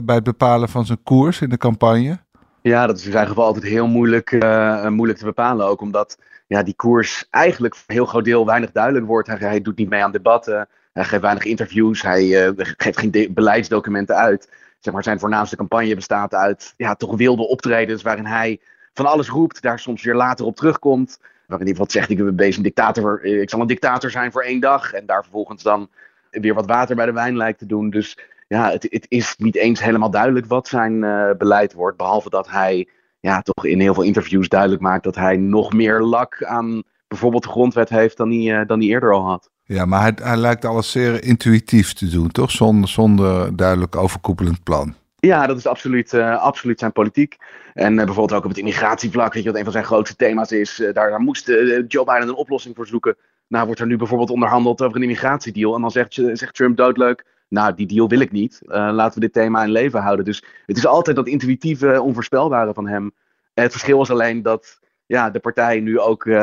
bij 0.04 0.16
het 0.16 0.24
bepalen 0.24 0.70
van 0.70 0.86
zijn 0.86 1.04
koers 1.04 1.42
in 1.42 1.50
de 1.50 1.58
campagne? 1.58 2.25
Ja, 2.68 2.88
dat 2.88 2.98
is 2.98 3.06
in 3.06 3.12
zijn 3.12 3.28
geval 3.28 3.46
altijd 3.46 3.64
heel 3.64 3.88
moeilijk, 3.88 4.32
uh, 4.32 4.88
moeilijk 4.88 5.20
te 5.20 5.26
bepalen. 5.26 5.66
Ook 5.66 5.82
omdat 5.82 6.18
ja, 6.48 6.64
die 6.64 6.76
koers 6.76 7.28
eigenlijk 7.30 7.76
voor 7.76 7.84
een 7.88 7.96
heel 7.96 8.06
groot 8.06 8.26
deel 8.26 8.46
weinig 8.46 8.72
duidelijk 8.72 9.06
wordt. 9.06 9.28
Hij, 9.28 9.38
hij 9.38 9.62
doet 9.62 9.78
niet 9.78 9.90
mee 9.90 10.04
aan 10.04 10.12
debatten. 10.12 10.68
Hij 10.94 11.04
geeft 11.04 11.22
weinig 11.22 11.44
interviews. 11.44 12.02
Hij 12.02 12.48
uh, 12.48 12.50
geeft 12.56 12.98
geen 13.00 13.32
beleidsdocumenten 13.34 14.16
uit. 14.16 14.50
Zeg 14.80 14.94
maar, 14.94 15.04
zijn 15.04 15.20
voornaamste 15.20 15.56
campagne 15.56 15.96
bestaat 15.96 16.34
uit 16.34 16.74
ja, 16.78 16.96
toch 16.96 17.16
wilde 17.16 17.48
optredens 17.48 18.02
waarin 18.02 18.26
hij 18.26 18.60
van 18.94 19.06
alles 19.06 19.30
roept, 19.30 19.62
daar 19.62 19.80
soms 19.80 20.04
weer 20.04 20.16
later 20.16 20.46
op 20.46 20.56
terugkomt. 20.56 21.20
Waarin 21.48 21.68
hij 21.68 21.76
wat 21.76 21.92
zegt, 21.92 22.10
ik 22.10 22.36
ben 22.36 22.54
een 22.54 22.62
dictator, 22.62 23.24
eh, 23.24 23.42
ik 23.42 23.50
zal 23.50 23.62
een 23.62 23.68
dictator 23.68 24.12
zijn 24.12 24.32
voor 24.32 24.44
één 24.44 24.60
dag. 24.60 24.94
En 24.94 25.06
daar 25.06 25.24
vervolgens 25.24 25.64
dan 25.64 25.90
weer 26.30 26.54
wat 26.54 26.66
water 26.66 26.96
bij 26.96 27.06
de 27.06 27.14
wijn 27.14 27.38
lijkt 27.38 27.60
te 27.60 27.66
doen. 27.66 27.90
Dus 27.90 28.18
ja, 28.48 28.72
het, 28.72 28.88
het 28.90 29.06
is 29.08 29.36
niet 29.38 29.56
eens 29.56 29.84
helemaal 29.84 30.10
duidelijk 30.12 30.46
wat 30.46 30.68
zijn 30.68 31.04
uh, 31.04 31.30
beleid 31.38 31.74
wordt. 31.74 31.98
Behalve 31.98 32.30
dat 32.30 32.50
hij 32.50 32.88
ja, 33.20 33.42
toch 33.42 33.66
in 33.66 33.80
heel 33.80 33.94
veel 33.94 34.04
interviews 34.04 34.50
duidelijk 34.50 34.82
maakt 34.82 35.04
dat 35.04 35.16
hij 35.16 35.38
nog 35.38 35.74
meer 35.74 36.02
lak 36.02 36.44
aan 36.44 36.84
bijvoorbeeld 37.08 37.44
de 37.44 37.50
grondwet 37.50 37.90
heeft 37.90 38.18
dan 38.18 38.30
hij, 38.30 38.60
uh, 38.62 38.68
dan 38.68 38.80
hij 38.80 38.88
eerder 38.88 39.14
al 39.14 39.26
had. 39.26 39.50
Ja, 39.64 39.86
maar 39.86 40.02
hij, 40.02 40.14
hij 40.16 40.38
lijkt 40.38 40.66
alles 40.66 40.92
zeer 40.92 41.24
intuïtief 41.24 41.94
te 41.94 42.10
doen, 42.10 42.32
toch? 42.32 42.52
Zonder, 42.52 42.90
zonder 42.90 43.56
duidelijk 43.56 43.96
overkoepelend 43.96 44.64
plan. 44.64 44.96
Ja, 45.16 45.48
dat 45.48 45.58
is 45.58 45.68
absoluut, 45.68 46.14
uh, 46.14 46.42
absoluut 46.42 46.80
zijn 46.80 46.92
politiek. 46.92 47.38
En 47.74 47.92
uh, 47.92 47.98
bijvoorbeeld 47.98 48.34
ook 48.34 48.44
op 48.44 48.50
het 48.50 48.60
immigratievlak, 48.60 49.34
weet 49.34 49.44
je, 49.44 49.50
wat 49.50 49.58
een 49.58 49.64
van 49.64 49.74
zijn 49.74 49.86
grootste 49.86 50.16
thema's 50.16 50.52
is. 50.52 50.80
Uh, 50.80 50.94
daar, 50.94 51.10
daar 51.10 51.20
moest 51.20 51.48
Joe 51.88 52.06
Biden 52.06 52.28
een 52.28 52.36
oplossing 52.36 52.76
voor 52.76 52.88
zoeken. 52.88 53.18
Nou, 53.48 53.66
wordt 53.66 53.82
er 53.82 53.88
nu 53.88 53.98
bijvoorbeeld 53.98 54.30
onderhandeld 54.30 54.82
over 54.82 54.96
een 54.96 55.02
immigratiedeal. 55.02 55.76
En 55.76 55.82
dan 55.82 55.92
zegt, 55.92 56.14
zegt 56.14 56.56
Trump 56.56 56.78
doodleuk, 56.78 57.26
nou, 57.48 57.76
die 57.76 57.88
deal 57.88 58.10
wil 58.10 58.20
ik 58.20 58.32
niet. 58.32 58.60
laten 58.66 59.14
we 59.14 59.20
dit 59.20 59.34
thema 59.34 59.64
in 59.64 59.72
leven 59.72 60.02
houden. 60.02 60.26
Dus 60.26 60.44
het 60.66 60.78
is 60.78 60.86
altijd 60.86 61.16
dat 61.16 61.28
intuïtieve, 61.28 62.02
onvoorspelbare 62.02 62.74
van 62.74 62.88
hem. 62.88 63.14
Het 63.54 63.72
verschil 63.72 64.02
is 64.02 64.12
alleen 64.12 64.42
dat 64.42 64.80
ja, 65.06 65.30
de 65.30 65.40
partij 65.40 65.80
nu 65.80 66.00
ook 66.00 66.26
uh, 66.26 66.36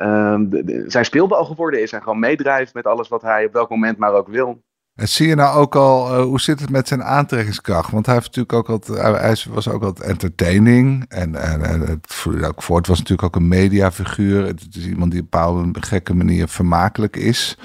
uh, 0.00 0.40
zijn 0.86 1.04
speelbal 1.04 1.44
geworden 1.44 1.82
is. 1.82 1.92
En 1.92 2.02
gewoon 2.02 2.18
meedrijft 2.18 2.74
met 2.74 2.86
alles 2.86 3.08
wat 3.08 3.22
hij 3.22 3.44
op 3.46 3.52
welk 3.52 3.70
moment 3.70 3.98
maar 3.98 4.12
ook 4.12 4.28
wil. 4.28 4.62
En 4.94 5.08
zie 5.08 5.28
je 5.28 5.34
nou 5.34 5.58
ook 5.58 5.74
al, 5.74 6.22
hoe 6.22 6.40
zit 6.40 6.60
het 6.60 6.70
met 6.70 6.88
zijn 6.88 7.02
aantrekkingskracht? 7.02 7.90
Want 7.90 8.06
hij, 8.06 8.14
heeft 8.14 8.26
natuurlijk 8.26 8.52
ook 8.52 8.68
altijd, 8.68 8.98
hij 9.20 9.52
was 9.52 9.68
ook 9.68 9.82
altijd 9.82 10.08
entertaining. 10.08 11.04
En, 11.08 11.34
en, 11.34 11.62
en 11.62 11.80
het 11.80 12.26
ook 12.46 12.62
voor. 12.62 12.76
Het 12.76 12.86
was 12.86 12.98
natuurlijk 12.98 13.28
ook 13.28 13.36
een 13.36 13.48
mediafiguur. 13.48 14.46
Het 14.46 14.66
is 14.70 14.86
iemand 14.86 15.10
die 15.10 15.20
op 15.20 15.26
een 15.26 15.30
bepaalde 15.30 15.86
gekke 15.86 16.14
manier 16.14 16.48
vermakelijk 16.48 17.16
is. 17.16 17.58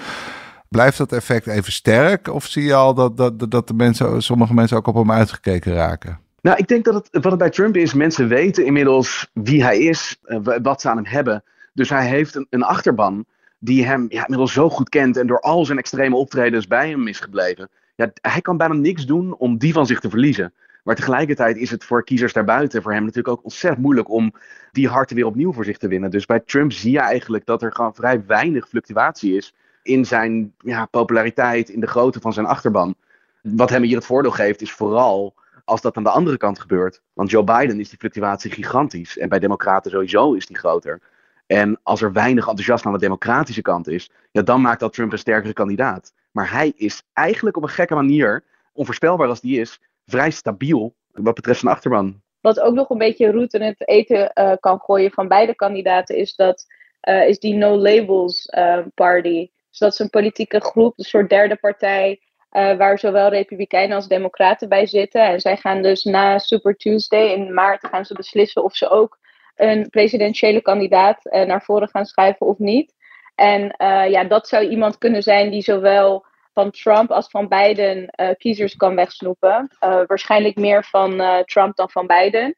Blijft 0.69 0.97
dat 0.97 1.11
effect 1.11 1.47
even 1.47 1.71
sterk? 1.71 2.27
Of 2.27 2.45
zie 2.45 2.63
je 2.63 2.73
al 2.73 2.93
dat, 2.93 3.17
dat, 3.17 3.51
dat 3.51 3.67
de 3.67 3.73
mensen, 3.73 4.21
sommige 4.21 4.53
mensen 4.53 4.77
ook 4.77 4.87
op 4.87 4.95
hem 4.95 5.11
uitgekeken 5.11 5.73
raken? 5.73 6.19
Nou, 6.41 6.57
ik 6.57 6.67
denk 6.67 6.85
dat 6.85 6.93
het, 6.93 7.07
wat 7.11 7.31
het 7.31 7.37
bij 7.37 7.49
Trump 7.49 7.75
is, 7.75 7.93
mensen 7.93 8.27
weten 8.27 8.65
inmiddels 8.65 9.29
wie 9.33 9.63
hij 9.63 9.79
is, 9.79 10.19
eh, 10.23 10.37
wat 10.61 10.81
ze 10.81 10.89
aan 10.89 10.95
hem 10.95 11.05
hebben. 11.05 11.43
Dus 11.73 11.89
hij 11.89 12.07
heeft 12.07 12.35
een, 12.35 12.47
een 12.49 12.63
achterban 12.63 13.25
die 13.59 13.85
hem 13.85 14.05
ja, 14.09 14.21
inmiddels 14.21 14.53
zo 14.53 14.69
goed 14.69 14.89
kent 14.89 15.17
en 15.17 15.27
door 15.27 15.39
al 15.39 15.65
zijn 15.65 15.77
extreme 15.77 16.15
optredens 16.15 16.67
bij 16.67 16.89
hem 16.89 17.07
is 17.07 17.19
gebleven. 17.19 17.69
Ja, 17.95 18.11
hij 18.21 18.41
kan 18.41 18.57
bijna 18.57 18.73
niks 18.73 19.05
doen 19.05 19.35
om 19.37 19.57
die 19.57 19.73
van 19.73 19.85
zich 19.85 19.99
te 19.99 20.09
verliezen. 20.09 20.53
Maar 20.83 20.95
tegelijkertijd 20.95 21.57
is 21.57 21.71
het 21.71 21.83
voor 21.83 22.03
kiezers 22.03 22.33
daarbuiten 22.33 22.81
voor 22.81 22.93
hem 22.93 23.01
natuurlijk 23.01 23.37
ook 23.37 23.43
ontzettend 23.43 23.83
moeilijk 23.83 24.09
om 24.09 24.33
die 24.71 24.87
harten 24.87 25.15
weer 25.15 25.25
opnieuw 25.25 25.53
voor 25.53 25.65
zich 25.65 25.77
te 25.77 25.87
winnen. 25.87 26.11
Dus 26.11 26.25
bij 26.25 26.39
Trump 26.39 26.71
zie 26.71 26.91
je 26.91 26.99
eigenlijk 26.99 27.45
dat 27.45 27.61
er 27.61 27.73
gewoon 27.73 27.95
vrij 27.95 28.25
weinig 28.25 28.67
fluctuatie 28.67 29.35
is 29.35 29.53
in 29.83 30.05
zijn 30.05 30.53
ja, 30.57 30.85
populariteit, 30.85 31.69
in 31.69 31.79
de 31.79 31.87
grootte 31.87 32.19
van 32.19 32.33
zijn 32.33 32.45
achterban. 32.45 32.95
Wat 33.41 33.69
hem 33.69 33.83
hier 33.83 33.95
het 33.95 34.05
voordeel 34.05 34.31
geeft, 34.31 34.61
is 34.61 34.71
vooral 34.71 35.33
als 35.65 35.81
dat 35.81 35.97
aan 35.97 36.03
de 36.03 36.09
andere 36.09 36.37
kant 36.37 36.59
gebeurt. 36.59 37.01
Want 37.13 37.29
Joe 37.29 37.43
Biden 37.43 37.79
is 37.79 37.89
die 37.89 37.97
fluctuatie 37.97 38.51
gigantisch. 38.51 39.17
En 39.17 39.29
bij 39.29 39.39
Democraten 39.39 39.91
sowieso 39.91 40.33
is 40.33 40.45
die 40.45 40.57
groter. 40.57 41.01
En 41.45 41.79
als 41.83 42.01
er 42.01 42.13
weinig 42.13 42.47
enthousiasme 42.47 42.87
aan 42.87 42.97
de 42.97 43.03
democratische 43.05 43.61
kant 43.61 43.87
is, 43.87 44.11
ja, 44.31 44.41
dan 44.41 44.61
maakt 44.61 44.79
dat 44.79 44.93
Trump 44.93 45.11
een 45.11 45.17
sterkere 45.17 45.53
kandidaat. 45.53 46.13
Maar 46.31 46.51
hij 46.51 46.73
is 46.75 47.03
eigenlijk 47.13 47.57
op 47.57 47.63
een 47.63 47.69
gekke 47.69 47.95
manier, 47.95 48.43
onvoorspelbaar 48.73 49.27
als 49.27 49.41
die 49.41 49.59
is, 49.59 49.79
vrij 50.05 50.31
stabiel 50.31 50.95
wat 51.11 51.35
betreft 51.35 51.59
zijn 51.59 51.73
achterban. 51.73 52.21
Wat 52.41 52.59
ook 52.59 52.73
nog 52.73 52.89
een 52.89 52.97
beetje 52.97 53.31
roet 53.31 53.53
in 53.53 53.61
het 53.61 53.87
eten 53.87 54.31
uh, 54.33 54.53
kan 54.59 54.79
gooien 54.79 55.11
van 55.11 55.27
beide 55.27 55.55
kandidaten, 55.55 56.15
is, 56.15 56.35
dat, 56.35 56.65
uh, 57.09 57.27
is 57.27 57.39
die 57.39 57.53
No 57.53 57.77
Labels 57.77 58.53
uh, 58.57 58.79
Party. 58.93 59.49
Dus 59.79 59.87
dat 59.87 59.99
is 59.99 60.05
een 60.05 60.21
politieke 60.21 60.61
groep, 60.61 60.97
een 60.97 61.03
soort 61.03 61.29
derde 61.29 61.55
partij, 61.55 62.19
waar 62.49 62.99
zowel 62.99 63.29
Republikeinen 63.29 63.95
als 63.95 64.07
Democraten 64.07 64.69
bij 64.69 64.85
zitten. 64.85 65.21
En 65.21 65.39
zij 65.39 65.57
gaan 65.57 65.81
dus 65.81 66.03
na 66.03 66.37
Super 66.37 66.75
Tuesday 66.75 67.27
in 67.27 67.53
maart 67.53 67.87
gaan 67.87 68.05
ze 68.05 68.13
beslissen 68.13 68.63
of 68.63 68.75
ze 68.75 68.89
ook 68.89 69.17
een 69.55 69.89
presidentiële 69.89 70.61
kandidaat 70.61 71.23
naar 71.23 71.63
voren 71.63 71.89
gaan 71.89 72.05
schuiven 72.05 72.45
of 72.45 72.57
niet. 72.57 72.93
En 73.35 73.75
ja, 74.09 74.23
dat 74.23 74.47
zou 74.47 74.67
iemand 74.67 74.97
kunnen 74.97 75.23
zijn 75.23 75.49
die 75.49 75.61
zowel 75.61 76.25
van 76.53 76.71
Trump 76.71 77.11
als 77.11 77.29
van 77.29 77.47
Biden 77.47 78.09
kiezers 78.37 78.75
kan 78.75 78.95
wegsnoepen. 78.95 79.71
Waarschijnlijk 79.79 80.55
meer 80.55 80.83
van 80.83 81.43
Trump 81.45 81.75
dan 81.75 81.89
van 81.89 82.07
Biden. 82.07 82.55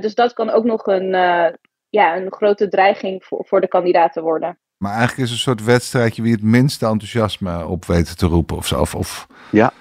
dus 0.00 0.14
dat 0.14 0.32
kan 0.32 0.50
ook 0.50 0.64
nog 0.64 0.86
een, 0.86 1.10
ja, 1.88 2.16
een 2.16 2.32
grote 2.32 2.68
dreiging 2.68 3.24
voor, 3.24 3.44
voor 3.46 3.60
de 3.60 3.68
kandidaten 3.68 4.22
worden. 4.22 4.58
Maar 4.78 4.92
eigenlijk 4.92 5.20
is 5.20 5.28
het 5.28 5.38
een 5.38 5.54
soort 5.54 5.64
wedstrijdje 5.64 6.22
wie 6.22 6.32
het 6.32 6.42
minste 6.42 6.86
enthousiasme 6.86 7.66
op 7.66 7.84
weten 7.84 8.16
te 8.16 8.26
roepen 8.26 8.56
of 8.56 8.66
zo. 8.66 8.80
Of, 8.80 8.94
of 8.94 9.26
ja. 9.50 9.72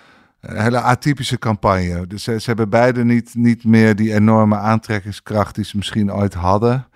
Een 0.42 0.62
hele 0.62 0.82
atypische 0.82 1.40
campagne. 1.40 2.08
Dus 2.08 2.24
ze, 2.24 2.40
ze 2.40 2.46
hebben 2.46 2.70
beide 2.70 3.04
niet, 3.04 3.36
niet 3.36 3.64
meer 3.64 3.96
die 3.96 4.14
enorme 4.14 4.56
aantrekkingskracht 4.56 5.56
die 5.56 5.66
ze 5.66 5.78
misschien 5.78 6.14
ooit 6.14 6.34
hadden. 6.34 6.88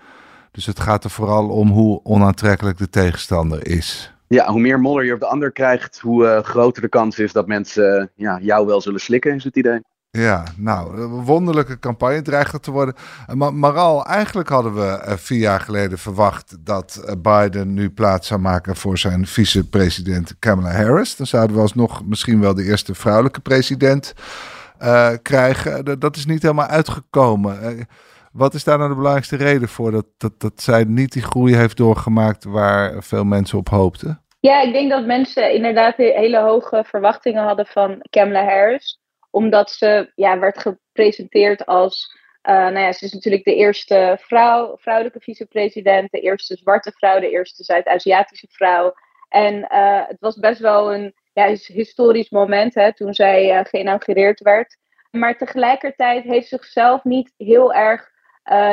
Dus 0.50 0.66
het 0.66 0.80
gaat 0.80 1.04
er 1.04 1.10
vooral 1.10 1.48
om 1.48 1.68
hoe 1.68 2.00
onaantrekkelijk 2.02 2.78
de 2.78 2.88
tegenstander 2.88 3.66
is. 3.66 4.12
Ja, 4.26 4.50
hoe 4.50 4.60
meer 4.60 4.80
modder 4.80 5.04
je 5.04 5.12
op 5.12 5.20
de 5.20 5.26
ander 5.26 5.52
krijgt, 5.52 5.98
hoe 5.98 6.24
uh, 6.24 6.38
groter 6.38 6.82
de 6.82 6.88
kans 6.88 7.18
is 7.18 7.32
dat 7.32 7.46
mensen 7.46 8.00
uh, 8.00 8.06
ja, 8.14 8.38
jou 8.40 8.66
wel 8.66 8.80
zullen 8.80 9.00
slikken, 9.00 9.34
is 9.34 9.44
het 9.44 9.56
idee. 9.56 9.80
Ja, 10.18 10.44
nou, 10.56 11.00
een 11.00 11.24
wonderlijke 11.24 11.78
campagne 11.78 12.22
dreigt 12.22 12.62
te 12.62 12.70
worden. 12.70 12.94
Maar 13.34 13.54
Maral, 13.54 14.04
eigenlijk 14.04 14.48
hadden 14.48 14.74
we 14.74 15.04
uh, 15.06 15.12
vier 15.12 15.38
jaar 15.38 15.60
geleden 15.60 15.98
verwacht 15.98 16.56
dat 16.66 17.16
Biden 17.22 17.74
nu 17.74 17.90
plaats 17.90 18.28
zou 18.28 18.40
maken 18.40 18.76
voor 18.76 18.98
zijn 18.98 19.26
vicepresident 19.26 20.38
Kamala 20.38 20.70
Harris. 20.70 21.16
Dan 21.16 21.26
zouden 21.26 21.56
we 21.56 21.62
alsnog 21.62 22.04
misschien 22.04 22.40
wel 22.40 22.54
de 22.54 22.64
eerste 22.64 22.94
vrouwelijke 22.94 23.40
president 23.40 24.14
krijgen. 25.22 25.98
Dat 26.00 26.16
is 26.16 26.26
niet 26.26 26.42
helemaal 26.42 26.66
uitgekomen. 26.66 27.86
Wat 28.32 28.54
is 28.54 28.64
daar 28.64 28.76
nou 28.76 28.88
de 28.88 28.96
belangrijkste 28.96 29.36
reden 29.36 29.68
voor 29.68 29.90
dat, 29.90 30.06
dat, 30.18 30.40
dat 30.40 30.62
zij 30.62 30.84
niet 30.84 31.12
die 31.12 31.22
groei 31.22 31.54
heeft 31.54 31.76
doorgemaakt 31.76 32.44
waar 32.44 33.02
veel 33.02 33.24
mensen 33.24 33.58
op 33.58 33.68
hoopten? 33.68 34.22
Ja, 34.40 34.60
ik 34.62 34.72
denk 34.72 34.90
dat 34.90 35.06
mensen 35.06 35.54
inderdaad 35.54 35.96
hele 35.96 36.40
hoge 36.40 36.84
verwachtingen 36.86 37.44
hadden 37.44 37.66
van 37.66 38.06
Kamala 38.10 38.44
Harris. 38.44 39.00
Omdat 39.32 39.70
ze 39.70 40.12
ja, 40.14 40.38
werd 40.38 40.58
gepresenteerd 40.58 41.66
als. 41.66 42.20
Uh, 42.48 42.54
nou 42.54 42.78
ja, 42.78 42.92
ze 42.92 43.04
is 43.04 43.12
natuurlijk 43.12 43.44
de 43.44 43.54
eerste 43.54 44.18
vrouw, 44.20 44.76
vrouwelijke 44.76 45.20
vicepresident, 45.20 46.10
de 46.10 46.20
eerste 46.20 46.56
zwarte 46.56 46.92
vrouw, 46.92 47.20
de 47.20 47.30
eerste 47.30 47.64
Zuid-Aziatische 47.64 48.46
vrouw. 48.50 48.94
En 49.28 49.54
uh, 49.54 50.06
het 50.06 50.20
was 50.20 50.36
best 50.36 50.60
wel 50.60 50.94
een 50.94 51.14
ja, 51.32 51.56
historisch 51.66 52.30
moment 52.30 52.74
hè, 52.74 52.94
toen 52.94 53.14
zij 53.14 53.58
uh, 53.58 53.64
geïnaugureerd 53.64 54.40
werd. 54.40 54.76
Maar 55.10 55.36
tegelijkertijd 55.36 56.24
heeft 56.24 56.48
ze 56.48 56.56
zichzelf 56.56 57.04
niet 57.04 57.32
heel 57.36 57.74
erg 57.74 58.10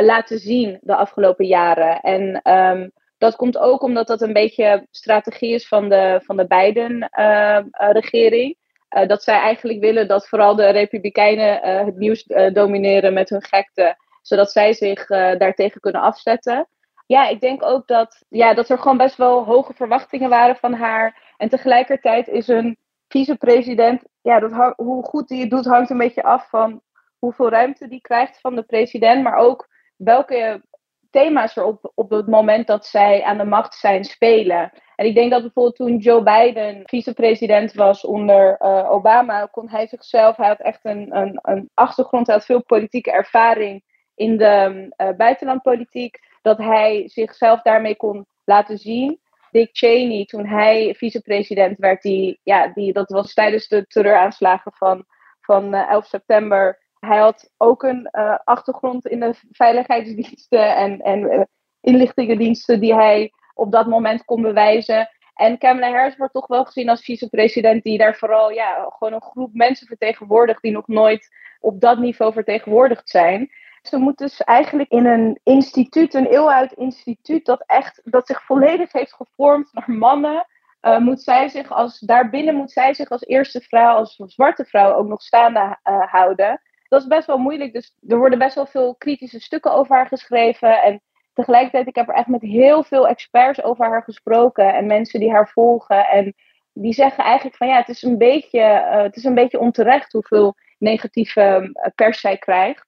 laten 0.02 0.40
zien 0.40 0.78
de 0.82 0.96
afgelopen 0.96 1.46
jaren. 1.46 2.00
En 2.00 2.54
um, 2.54 2.92
dat 3.20 3.36
komt 3.36 3.58
ook 3.58 3.82
omdat 3.82 4.08
dat 4.08 4.22
een 4.22 4.34
beetje 4.34 4.88
strategie 4.92 5.54
is 5.54 5.68
van 5.68 5.90
de, 5.90 6.20
van 6.24 6.38
de 6.38 6.48
Biden-regering. 6.48 8.56
Uh, 8.98 9.08
dat 9.08 9.24
zij 9.24 9.40
eigenlijk 9.40 9.80
willen 9.80 10.08
dat 10.08 10.28
vooral 10.28 10.56
de 10.56 10.70
Republikeinen 10.70 11.68
uh, 11.68 11.86
het 11.86 11.98
nieuws 11.98 12.24
domineren 12.54 13.14
met 13.14 13.30
hun 13.30 13.44
gekte, 13.44 13.98
zodat 14.22 14.52
zij 14.52 14.74
zich 14.74 15.08
daartegen 15.08 15.82
kunnen 15.82 16.02
afzetten. 16.02 16.68
Ja, 17.06 17.28
ik 17.28 17.42
denk 17.42 17.64
ook 17.64 17.88
dat, 17.88 18.26
ja, 18.30 18.54
dat 18.54 18.70
er 18.70 18.78
gewoon 18.78 18.98
best 18.98 19.16
wel 19.16 19.46
hoge 19.46 19.74
verwachtingen 19.74 20.30
waren 20.30 20.56
van 20.56 20.74
haar. 20.74 21.34
En 21.38 21.50
tegelijkertijd 21.50 22.28
is 22.28 22.48
een 22.48 22.78
vicepresident, 23.08 24.04
ja, 24.22 24.40
dat, 24.40 24.74
hoe 24.76 25.04
goed 25.04 25.28
die 25.28 25.42
het 25.42 25.50
doet, 25.50 25.66
hangt 25.66 25.90
een 25.90 25.98
beetje 25.98 26.24
af 26.24 26.50
van 26.50 26.82
hoeveel 27.20 27.50
ruimte 27.50 27.88
die 27.88 28.02
krijgt 28.02 28.40
van 28.42 28.56
de 28.56 28.64
president, 28.64 29.24
maar 29.24 29.38
ook 29.38 29.68
welke 29.96 30.62
thema's 31.10 31.58
er 31.58 31.64
op, 31.64 31.92
op 31.96 32.10
het 32.10 32.28
moment 32.28 32.68
dat 32.68 32.86
zij 32.86 33.24
aan 33.24 33.38
de 33.38 33.46
macht 33.46 33.74
zijn 33.74 34.04
spelen. 34.04 34.72
En 34.96 35.06
ik 35.06 35.16
denk 35.16 35.32
dat 35.32 35.42
bijvoorbeeld 35.42 35.76
toen 35.76 35.98
Joe 35.98 36.24
Biden 36.24 36.82
vicepresident 36.86 37.74
was 37.74 38.06
onder 38.06 38.58
uh, 38.62 38.92
Obama, 38.92 39.46
kon 39.46 39.70
hij 39.70 39.88
zichzelf, 39.88 40.38
hij 40.38 40.48
had 40.48 40.60
echt 40.60 40.80
een, 40.86 41.16
een, 41.16 41.40
een 41.42 41.70
achtergrond, 41.74 42.28
hij 42.28 42.36
had 42.36 42.46
veel 42.46 42.64
politieke 42.64 43.12
ervaring 43.12 43.84
in 44.16 44.38
de 44.38 44.88
uh, 44.98 45.10
buitenlandpolitiek, 45.18 46.20
dat 46.42 46.58
hij 46.58 47.04
zichzelf 47.06 47.62
daarmee 47.62 47.96
kon 47.96 48.26
laten 48.44 48.78
zien. 48.78 49.20
Dick 49.52 49.70
Cheney, 49.72 50.26
toen 50.26 50.46
hij 50.46 50.96
vicepresident 50.98 51.78
werd, 51.78 52.02
die, 52.02 52.40
ja, 52.44 52.68
die, 52.68 52.94
dat 52.94 53.10
was 53.10 53.34
tijdens 53.34 53.68
de 53.68 53.86
terreuraanslagen 53.88 54.72
van, 54.74 55.06
van 55.42 55.76
uh, 55.76 55.90
11 55.90 56.06
september 56.06 56.80
hij 57.00 57.18
had 57.18 57.52
ook 57.58 57.84
een 57.84 58.10
uh, 58.12 58.38
achtergrond 58.44 59.08
in 59.08 59.20
de 59.20 59.34
veiligheidsdiensten 59.52 60.76
en, 60.76 61.02
en 61.02 61.20
uh, 61.20 61.42
inlichtingendiensten 61.82 62.80
die 62.80 62.96
hij 62.96 63.32
op 63.54 63.72
dat 63.72 63.88
moment 63.88 64.26
kon 64.26 64.42
bewijzen. 64.42 65.10
En 65.34 65.58
Kamala 65.58 65.92
Harris 65.92 66.18
wordt 66.18 66.34
toch 66.34 66.48
wel 66.48 66.66
gezien 66.66 66.90
als 66.90 67.04
vicepresident 67.04 67.84
die 67.84 67.98
daar 67.98 68.16
vooral 68.16 68.52
ja, 68.52 68.88
gewoon 68.98 69.14
een 69.14 69.22
groep 69.22 69.54
mensen 69.54 69.88
vertegenwoordigt 69.88 70.62
die 70.62 70.72
nog 70.72 70.88
nooit 70.88 71.28
op 71.60 71.82
dat 71.82 72.00
niveau 72.00 72.34
vertegenwoordigd 72.34 73.10
zijn. 73.10 73.50
Ze 73.82 73.98
moet 73.98 74.18
dus 74.18 74.42
eigenlijk 74.44 74.90
in 74.90 75.06
een 75.06 75.40
instituut, 75.44 76.14
een 76.14 76.26
eeuwoud 76.26 76.72
instituut, 76.72 77.46
dat 77.46 77.64
echt 77.66 78.02
dat 78.04 78.28
zich 78.28 78.44
volledig 78.44 78.92
heeft 78.92 79.14
gevormd 79.14 79.74
naar 79.74 79.92
mannen. 79.92 80.48
Uh, 80.82 80.98
moet 80.98 81.22
zij 81.22 81.50
zich 81.50 81.72
als, 81.72 82.00
daarbinnen 82.00 82.56
moet 82.56 82.72
zij 82.72 82.94
zich 82.94 83.10
als 83.10 83.26
eerste 83.26 83.62
vrouw, 83.62 83.96
als 83.96 84.16
zwarte 84.16 84.66
vrouw 84.66 84.94
ook 84.94 85.08
nog 85.08 85.22
staande 85.22 85.78
houden 85.84 86.62
dat 86.90 87.02
is 87.02 87.08
best 87.08 87.28
wel 87.28 87.38
moeilijk. 87.38 87.74
Dus 87.74 87.96
er 88.08 88.18
worden 88.18 88.40
best 88.40 88.56
wel 88.56 88.66
veel 88.66 88.96
kritische 88.96 89.40
stukken 89.40 89.74
over 89.74 89.96
haar 89.96 90.08
geschreven. 90.08 90.82
En 90.82 91.02
tegelijkertijd, 91.34 91.88
ik 91.88 91.96
heb 91.96 92.08
er 92.08 92.16
echt 92.16 92.28
met 92.28 92.42
heel 92.42 92.84
veel 92.84 93.08
experts 93.08 93.64
over 93.64 93.86
haar 93.86 94.04
gesproken. 94.04 94.74
En 94.74 94.86
mensen 94.86 95.20
die 95.20 95.32
haar 95.32 95.50
volgen. 95.50 96.08
En 96.08 96.34
die 96.74 96.94
zeggen 96.94 97.24
eigenlijk 97.24 97.56
van 97.56 97.68
ja, 97.68 97.78
het 97.78 97.90
is 97.90 98.04
een 98.04 98.18
beetje, 98.18 98.60
uh, 98.60 99.02
het 99.02 99.16
is 99.16 99.24
een 99.24 99.36
beetje 99.36 99.60
onterecht 99.60 100.12
hoeveel 100.12 100.56
negatieve 100.78 101.72
uh, 101.74 101.86
pers 101.96 102.20
zij 102.20 102.38
krijgt. 102.38 102.86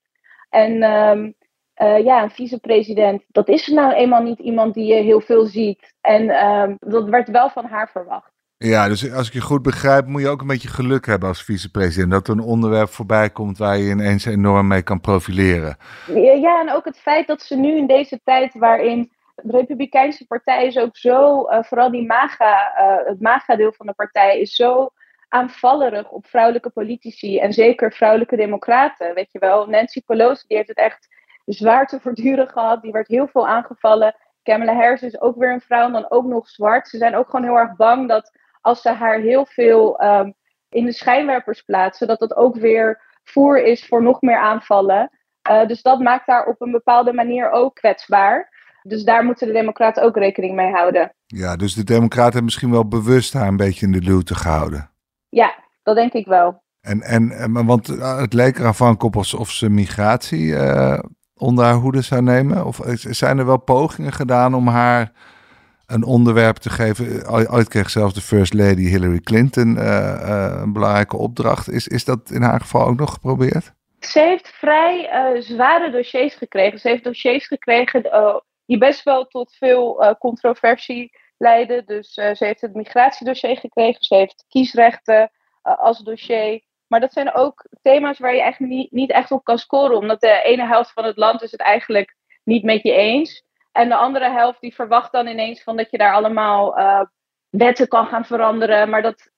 En 0.50 0.84
um, 0.84 1.36
uh, 1.82 2.04
ja, 2.04 2.24
een 2.24 2.32
vicepresident, 2.32 3.24
dat 3.28 3.50
is 3.50 3.68
nou 3.68 3.94
eenmaal 3.94 4.22
niet 4.22 4.40
iemand 4.40 4.74
die 4.74 4.86
je 4.86 5.02
heel 5.02 5.22
veel 5.22 5.46
ziet. 5.46 5.94
En 6.02 6.46
um, 6.46 6.78
dat 6.80 7.10
werd 7.10 7.30
wel 7.30 7.50
van 7.50 7.66
haar 7.66 7.90
verwacht. 7.90 8.31
Ja, 8.64 8.88
dus 8.88 9.12
als 9.12 9.28
ik 9.28 9.34
je 9.34 9.42
goed 9.42 9.62
begrijp, 9.62 10.06
moet 10.06 10.22
je 10.22 10.28
ook 10.28 10.42
een 10.42 10.48
beetje 10.48 10.68
geluk 10.68 11.06
hebben 11.06 11.30
als 11.30 11.44
vicepresident. 11.44 12.12
Dat 12.12 12.28
er 12.28 12.34
een 12.34 12.40
onderwerp 12.40 12.90
voorbij 12.90 13.30
komt 13.30 13.58
waar 13.58 13.78
je 13.78 13.90
ineens 13.90 14.26
enorm 14.26 14.68
mee 14.68 14.82
kan 14.82 15.00
profileren. 15.00 15.78
Ja, 16.42 16.62
en 16.62 16.74
ook 16.74 16.86
het 16.86 17.00
feit 17.00 17.28
dat 17.28 17.42
ze 17.42 17.56
nu 17.56 17.78
in 17.78 17.88
deze 17.88 18.20
tijd 18.24 18.54
waarin 18.54 19.12
de 19.36 19.52
Republikeinse 19.52 20.28
partij 20.28 20.66
is 20.66 20.78
ook 20.78 20.98
zo, 20.98 21.50
uh, 21.50 21.64
vooral 21.64 21.92
die 21.92 22.06
MAGA, 22.06 22.74
uh, 22.78 23.08
het 23.08 23.22
MAGA-deel 23.22 23.74
van 23.74 23.86
de 23.86 23.94
partij, 23.94 24.40
is 24.40 24.56
zo 24.56 24.90
aanvallerig 25.30 26.10
op 26.10 26.28
vrouwelijke 26.28 26.70
politici 26.70 27.40
en 27.40 27.54
zeker 27.54 27.94
vrouwelijke 27.94 28.36
democraten. 28.36 29.14
Weet 29.14 29.32
je 29.32 29.40
wel, 29.40 29.68
Nancy 29.68 30.02
Pelosi 30.06 30.44
die 30.48 30.58
heeft 30.58 30.70
het 30.70 30.78
echt 30.78 31.08
zwaar 31.46 31.88
te 31.88 32.00
verduren 32.00 32.50
gehad. 32.50 32.82
Die 32.82 32.92
werd 32.92 33.08
heel 33.08 33.28
veel 33.28 33.48
aangevallen. 33.48 34.16
Kamala 34.44 34.76
Harris 34.76 35.02
is 35.02 35.22
ook 35.22 35.38
weer 35.38 35.52
een 35.52 35.62
vrouw 35.62 35.86
en 35.86 35.92
dan 35.92 36.10
ook 36.10 36.26
nog 36.26 36.50
zwart. 36.50 36.88
Ze 36.88 36.98
zijn 36.98 37.16
ook 37.16 37.30
gewoon 37.30 37.46
heel 37.46 37.58
erg 37.58 37.76
bang 37.76 38.08
dat 38.08 38.40
als 38.62 38.82
ze 38.82 38.90
haar 38.90 39.20
heel 39.20 39.46
veel 39.46 40.00
ehm, 40.00 40.32
in 40.70 40.86
de 40.86 40.92
schijnwerpers 40.94 41.62
plaatsen, 41.62 42.08
dat 42.08 42.20
dat 42.20 42.36
ook 42.36 42.56
weer 42.56 43.02
voer 43.24 43.64
is 43.64 43.86
voor 43.86 44.04
nog 44.04 44.22
meer 44.22 44.38
aanvallen. 44.38 45.10
Uh, 45.50 45.68
dus 45.68 45.82
dat 45.82 46.00
maakt 46.00 46.28
haar 46.28 46.46
op 46.46 46.62
een 46.62 46.72
bepaalde 46.72 47.14
manier 47.14 47.52
ook 47.52 47.76
kwetsbaar. 47.76 48.60
Dus 48.84 49.04
daar 49.04 49.24
moeten 49.24 49.48
de 49.48 49.54
Democraten 49.54 50.04
ook 50.04 50.18
rekening 50.18 50.56
mee 50.56 50.72
houden. 50.72 51.14
Ja, 51.26 51.56
dus 51.56 51.74
de 51.74 51.84
Democraten 51.84 52.24
hebben 52.24 52.44
misschien 52.44 52.72
wel 52.72 52.88
bewust 52.88 53.34
haar 53.34 53.48
een 53.48 53.58
beetje 53.58 53.86
in 53.86 53.92
de 53.92 54.02
luwte 54.02 54.36
gehouden. 54.36 54.92
Ja, 55.30 55.56
dat 55.84 55.96
denk 55.96 56.14
ik 56.14 56.26
wel. 56.26 56.64
En, 56.82 57.02
en, 57.02 57.66
want 57.66 57.88
het 57.88 58.34
leek 58.34 58.58
er 58.58 58.66
aanvankelijk 58.66 59.04
op 59.04 59.16
alsof 59.16 59.50
ze 59.50 59.70
migratie 59.70 60.46
uh, 60.46 61.00
onder 61.34 61.66
haar 61.66 61.74
hoede 61.74 62.02
zou 62.02 62.22
nemen. 62.22 62.66
Of 62.66 62.80
zijn 62.96 63.38
er 63.38 63.46
wel 63.46 63.60
pogingen 63.60 64.14
gedaan 64.14 64.54
om 64.54 64.68
haar 64.68 65.12
een 65.92 66.04
onderwerp 66.04 66.56
te 66.56 66.70
geven? 66.70 67.30
Ooit 67.30 67.68
kreeg 67.68 67.90
zelfs 67.90 68.14
de 68.14 68.22
First 68.22 68.54
Lady 68.54 68.84
Hillary 68.84 69.20
Clinton 69.20 69.78
uh, 69.78 70.60
een 70.62 70.74
belangrijke 70.74 71.18
opdracht. 71.18 71.70
Is, 71.72 71.88
is 71.88 72.06
dat 72.06 72.32
in 72.32 72.42
haar 72.42 72.62
geval 72.62 72.88
ook 72.88 73.00
nog 73.00 73.14
geprobeerd? 73.14 73.74
Ze 74.00 74.20
heeft 74.20 74.48
vrij 74.48 75.10
zware 75.42 75.92
dossiers 75.92 76.36
gekregen. 76.36 76.80
Ze 76.80 76.88
heeft 76.88 77.04
dossiers 77.04 77.48
gekregen 77.48 78.04
die 78.66 78.78
best 78.78 79.04
wel 79.04 79.26
tot 79.26 79.54
veel 79.54 80.16
controversie 80.20 81.12
leiden. 81.38 81.86
Dus 81.86 82.14
ze 82.14 82.36
heeft 82.38 82.62
het 82.62 82.74
migratiedossier 82.74 83.58
gekregen. 83.58 84.04
Ze 84.04 84.16
heeft 84.16 84.46
kiesrechten 84.48 85.32
als 85.62 86.00
dossier. 86.00 86.62
Maar 86.88 87.00
dat 87.00 87.14
zijn 87.14 87.34
ook 87.34 87.66
thema's 87.82 88.20
waar 88.20 88.36
je 88.36 88.42
eigenlijk 88.42 88.74
niet, 88.74 88.92
niet 88.92 89.12
echt 89.12 89.32
op 89.32 89.44
kan 89.44 89.58
scoren. 89.58 89.98
Omdat 89.98 90.22
de 90.22 90.42
ene 90.44 90.68
helft 90.68 90.92
van 90.92 91.04
het 91.06 91.18
land 91.18 91.42
is 91.42 91.52
het 91.52 91.62
eigenlijk 91.62 92.16
niet 92.44 92.64
met 92.64 92.84
je 92.84 92.92
eens. 92.92 93.44
En 93.72 93.90
de 93.90 93.96
andere 93.96 94.30
helft 94.30 94.62
die 94.62 94.76
verwacht 94.76 95.12
dan 95.12 95.28
ineens 95.28 95.64
van 95.64 95.78
dat 95.78 95.92
je 95.92 95.98
daar 95.98 96.14
allemaal 96.14 96.80
uh, 96.80 97.02
wetten 97.50 97.88
kan 97.88 98.06
gaan 98.06 98.26
veranderen. 98.26 98.90
Maar 98.90 99.02
dat 99.02 99.32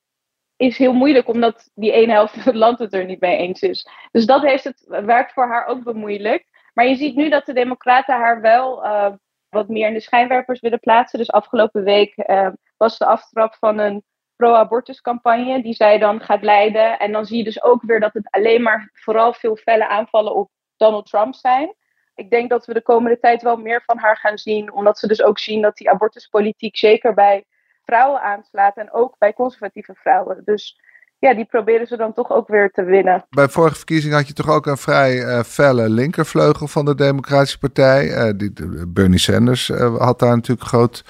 is 0.56 0.78
heel 0.78 0.94
moeilijk 0.94 1.28
omdat 1.28 1.70
die 1.74 1.92
ene 1.92 2.12
helft 2.12 2.34
van 2.34 2.44
het 2.44 2.56
land 2.56 2.80
het 2.80 2.94
er 2.94 3.06
niet 3.06 3.20
mee 3.20 3.38
eens 3.38 3.62
is. 3.62 3.88
Dus 4.12 4.26
dat 4.26 4.42
heeft 4.42 4.64
het 4.64 4.86
werk 4.88 5.32
voor 5.32 5.48
haar 5.48 5.66
ook 5.66 5.84
bemoeilijkt. 5.84 6.48
Maar 6.74 6.88
je 6.88 6.96
ziet 6.96 7.16
nu 7.16 7.30
dat 7.30 7.46
de 7.46 7.54
Democraten 7.54 8.16
haar 8.16 8.42
wel 8.42 8.86
uh, 8.86 9.14
wat 9.50 9.68
meer 9.68 9.88
in 9.88 9.94
de 9.94 10.00
schijnwerpers 10.00 10.60
willen 10.60 10.80
plaatsen. 10.80 11.20
Dus 11.20 11.32
afgelopen 11.32 11.84
week 11.84 12.14
uh, 12.18 12.50
was 12.78 12.98
de 12.98 13.06
aftrap 13.06 13.56
van 13.56 13.78
een 13.78 14.04
pro-abortuscampagne 14.36 15.62
die 15.62 15.74
zij 15.74 15.98
dan 15.98 16.22
gaat 16.22 16.42
leiden. 16.42 17.00
En 17.00 17.12
dan 17.12 17.26
zie 17.26 17.38
je 17.38 17.44
dus 17.44 17.64
ook 17.64 17.82
weer 17.82 18.00
dat 18.00 18.14
het 18.14 18.32
alleen 18.32 18.62
maar 18.62 18.90
vooral 18.94 19.34
veel 19.34 19.56
felle 19.56 19.88
aanvallen 19.88 20.36
op 20.36 20.52
Donald 20.78 21.06
Trump 21.06 21.36
zijn. 21.36 21.76
Ik 22.16 22.30
denk 22.30 22.50
dat 22.50 22.66
we 22.66 22.74
de 22.74 22.82
komende 22.82 23.20
tijd 23.20 23.42
wel 23.42 23.58
meer 23.58 23.84
van 23.86 23.98
haar 23.98 24.18
gaan 24.18 24.38
zien, 24.38 24.74
omdat 24.74 25.00
ze 25.00 25.08
dus 25.08 25.24
ook 25.24 25.40
zien 25.40 25.62
dat 25.62 25.78
die 25.78 25.90
abortuspolitiek 25.90 26.78
zeker 26.78 27.14
bij 27.14 27.46
vrouwen 27.86 28.22
aanslaat 28.22 28.78
en 28.78 28.94
ook 28.94 29.16
bij 29.18 29.34
conservatieve 29.34 29.94
vrouwen. 29.94 30.42
Dus 30.46 30.80
ja, 31.20 31.34
die 31.34 31.46
proberen 31.46 31.88
ze 31.88 31.98
dan 31.98 32.14
toch 32.14 32.32
ook 32.32 32.48
weer 32.48 32.72
te 32.72 32.84
winnen. 32.84 33.26
Bij 33.30 33.50
vorige 33.50 33.76
verkiezingen 33.76 34.18
had 34.18 34.28
je 34.28 34.34
toch 34.34 34.50
ook 34.50 34.66
een 34.66 34.78
vrij 34.78 35.18
uh, 35.18 35.44
felle 35.44 35.90
linkervleugel 35.90 36.68
van 36.68 36.86
de 36.86 36.96
Democratische 36.96 37.60
Partij. 37.60 38.34
Die, 38.36 38.54
Bernie 38.88 39.20
Sanders 39.20 39.70
uh, 39.70 39.98
had 39.98 40.20
daar 40.20 40.36
natuurlijk 40.36 40.68
groot 40.68 41.04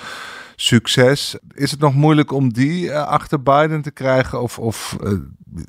succes. 0.56 1.38
Is 1.54 1.72
het 1.72 1.80
nog 1.80 1.96
moeilijk 1.96 2.32
om 2.32 2.54
die 2.54 2.94
achter 2.94 3.44
Biden 3.44 3.82
te 3.82 3.92
krijgen? 3.92 4.42
Of, 4.42 4.60
of 4.60 4.98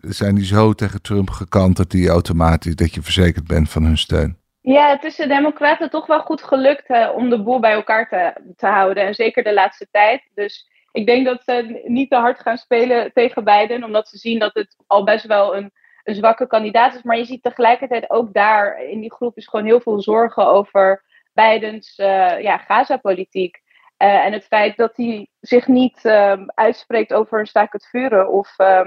zijn 0.01 0.35
die 0.35 0.45
zo 0.45 0.73
tegen 0.73 1.03
Trump 1.03 1.31
gekant 1.31 1.77
dat 1.77 1.91
die 1.91 2.09
automatisch 2.09 2.77
dat 2.77 2.95
je 2.95 3.03
verzekerd 3.03 3.47
bent 3.47 3.71
van 3.71 3.85
hun 3.85 3.99
steun? 3.99 4.39
Ja, 4.65 4.89
het 4.89 5.05
is 5.05 5.17
de 5.17 5.27
Democraten 5.27 5.91
toch 5.91 6.07
wel 6.07 6.21
goed 6.21 6.43
gelukt 6.43 6.91
uh, 6.91 7.11
om 7.15 7.31
de 7.31 7.43
boel 7.43 7.61
bij 7.61 7.73
elkaar 7.73 8.09
te, 8.09 8.53
te 8.57 8.67
houden. 8.67 9.07
En 9.07 9.15
zeker 9.15 9.43
de 9.43 9.53
laatste 9.53 9.89
tijd. 9.91 10.31
Dus 10.35 10.71
ik 10.93 11.07
denk 11.07 11.27
dat 11.27 11.43
ze 11.45 11.83
niet 11.85 12.11
te 12.11 12.17
hard 12.17 12.41
gaan 12.41 12.57
spelen 12.57 13.13
tegen 13.13 13.45
Biden. 13.45 13.85
Omdat 13.85 14.09
ze 14.09 14.19
zien 14.19 14.39
dat 14.39 14.55
het 14.55 14.77
al 14.87 15.05
best 15.05 15.27
wel 15.27 15.57
een, 15.57 15.73
zwakke 16.05 16.47
kandidaat 16.47 16.95
is. 16.95 17.03
Maar 17.03 17.17
je 17.17 17.25
ziet 17.25 17.43
tegelijkertijd 17.43 18.11
ook 18.11 18.33
daar 18.33 18.85
in 18.85 19.01
die 19.01 19.15
groep 19.15 19.37
is 19.37 19.49
gewoon 19.49 19.67
heel 19.67 19.81
veel 19.81 20.01
zorgen 20.01 20.47
over 20.47 21.05
Bidens 21.33 21.95
ja, 21.97 22.59
Gaza-politiek. 22.59 23.63
Uh, 23.99 24.25
en 24.25 24.33
het 24.33 24.45
feit 24.45 24.77
dat 24.77 24.97
hij 24.97 25.29
zich 25.41 25.67
niet 25.67 26.05
uh, 26.05 26.43
uitspreekt 26.47 27.13
over 27.13 27.39
een 27.39 27.47
staak 27.47 27.73
het 27.73 27.87
vuren 27.87 28.29
of 28.29 28.59
uh, 28.59 28.87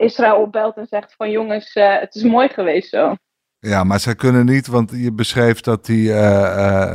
Israël 0.00 0.40
opbelt 0.40 0.76
en 0.76 0.86
zegt 0.86 1.14
van 1.14 1.30
jongens, 1.30 1.72
eh, 1.72 1.98
het 1.98 2.14
is 2.14 2.22
mooi 2.22 2.48
geweest 2.48 2.88
zo. 2.88 3.14
Ja, 3.60 3.84
maar 3.84 4.00
zij 4.00 4.14
kunnen 4.14 4.46
niet, 4.46 4.66
want 4.66 4.90
je 4.90 5.12
beschreef 5.12 5.60
dat 5.60 5.86
die 5.86 6.12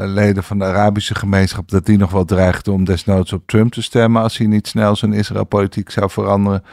leden 0.08 0.43
van 0.43 0.60
de 0.60 0.65
Arabische 0.65 1.15
gemeenschap, 1.15 1.69
dat 1.69 1.86
die 1.86 1.97
nog 1.97 2.12
wel 2.12 2.25
dreigden 2.25 2.73
om 2.73 2.84
desnoods 2.84 3.34
op 3.34 3.47
Trump 3.47 3.71
te 3.71 3.82
stemmen 3.82 4.21
als 4.21 4.38
hij 4.38 4.47
niet 4.47 4.67
snel 4.67 4.95
zijn 4.95 5.13
Israël-politiek 5.13 5.89
zou 5.89 6.10
veranderen. 6.10 6.63